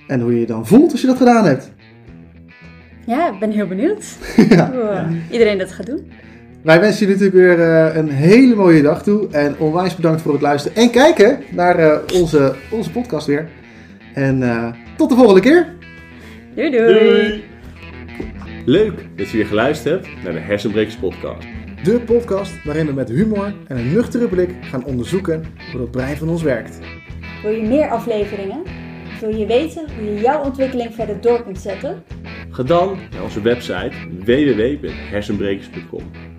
En 0.06 0.20
hoe 0.20 0.32
je 0.34 0.40
je 0.40 0.46
dan 0.46 0.66
voelt 0.66 0.92
als 0.92 1.00
je 1.00 1.06
dat 1.06 1.16
gedaan 1.16 1.44
hebt. 1.44 1.72
Ja, 3.06 3.32
ik 3.32 3.38
ben 3.38 3.50
heel 3.50 3.66
benieuwd 3.66 4.04
ja. 4.48 4.70
hoe 4.72 4.80
eh, 4.80 5.06
iedereen 5.30 5.58
dat 5.58 5.72
gaat 5.72 5.86
doen. 5.86 6.10
Wij 6.62 6.80
wensen 6.80 7.06
jullie 7.06 7.22
natuurlijk 7.22 7.56
weer 7.56 7.66
eh, 7.66 7.96
een 7.96 8.08
hele 8.08 8.54
mooie 8.54 8.82
dag 8.82 9.02
toe. 9.02 9.28
En 9.30 9.58
onwijs 9.58 9.96
bedankt 9.96 10.22
voor 10.22 10.32
het 10.32 10.42
luisteren. 10.42 10.76
En 10.76 10.90
kijken 10.90 11.38
naar 11.50 11.78
eh, 11.78 11.98
onze, 12.14 12.54
onze 12.70 12.90
podcast 12.90 13.26
weer. 13.26 13.48
En 14.14 14.42
eh, 14.42 14.68
tot 14.96 15.08
de 15.08 15.14
volgende 15.14 15.40
keer. 15.40 15.66
Doei 16.54 16.70
doei. 16.70 17.44
Leuk 18.64 19.06
dat 19.16 19.30
je 19.30 19.36
weer 19.36 19.46
geluisterd 19.46 20.06
hebt 20.06 20.22
naar 20.24 20.32
de 20.32 20.38
Hersenbrekers 20.38 20.96
podcast. 20.96 21.46
De 21.82 22.00
podcast 22.00 22.64
waarin 22.64 22.86
we 22.86 22.92
met 22.92 23.08
humor 23.08 23.54
en 23.66 23.76
een 23.76 23.92
nuchtere 23.92 24.28
blik 24.28 24.50
gaan 24.60 24.84
onderzoeken 24.84 25.44
hoe 25.70 25.80
dat 25.80 25.90
brein 25.90 26.16
van 26.16 26.28
ons 26.28 26.42
werkt. 26.42 26.78
Wil 27.42 27.52
je 27.52 27.62
meer 27.62 27.90
afleveringen? 27.90 28.62
Wil 29.20 29.36
je 29.36 29.46
weten 29.46 29.94
hoe 29.94 30.04
je 30.04 30.20
jouw 30.20 30.44
ontwikkeling 30.44 30.94
verder 30.94 31.20
door 31.20 31.42
kunt 31.42 31.58
zetten? 31.58 32.02
Ga 32.50 32.62
dan 32.62 32.98
naar 33.12 33.22
onze 33.22 33.40
website 33.40 33.92
www.hersenbrekers.com 34.24 36.31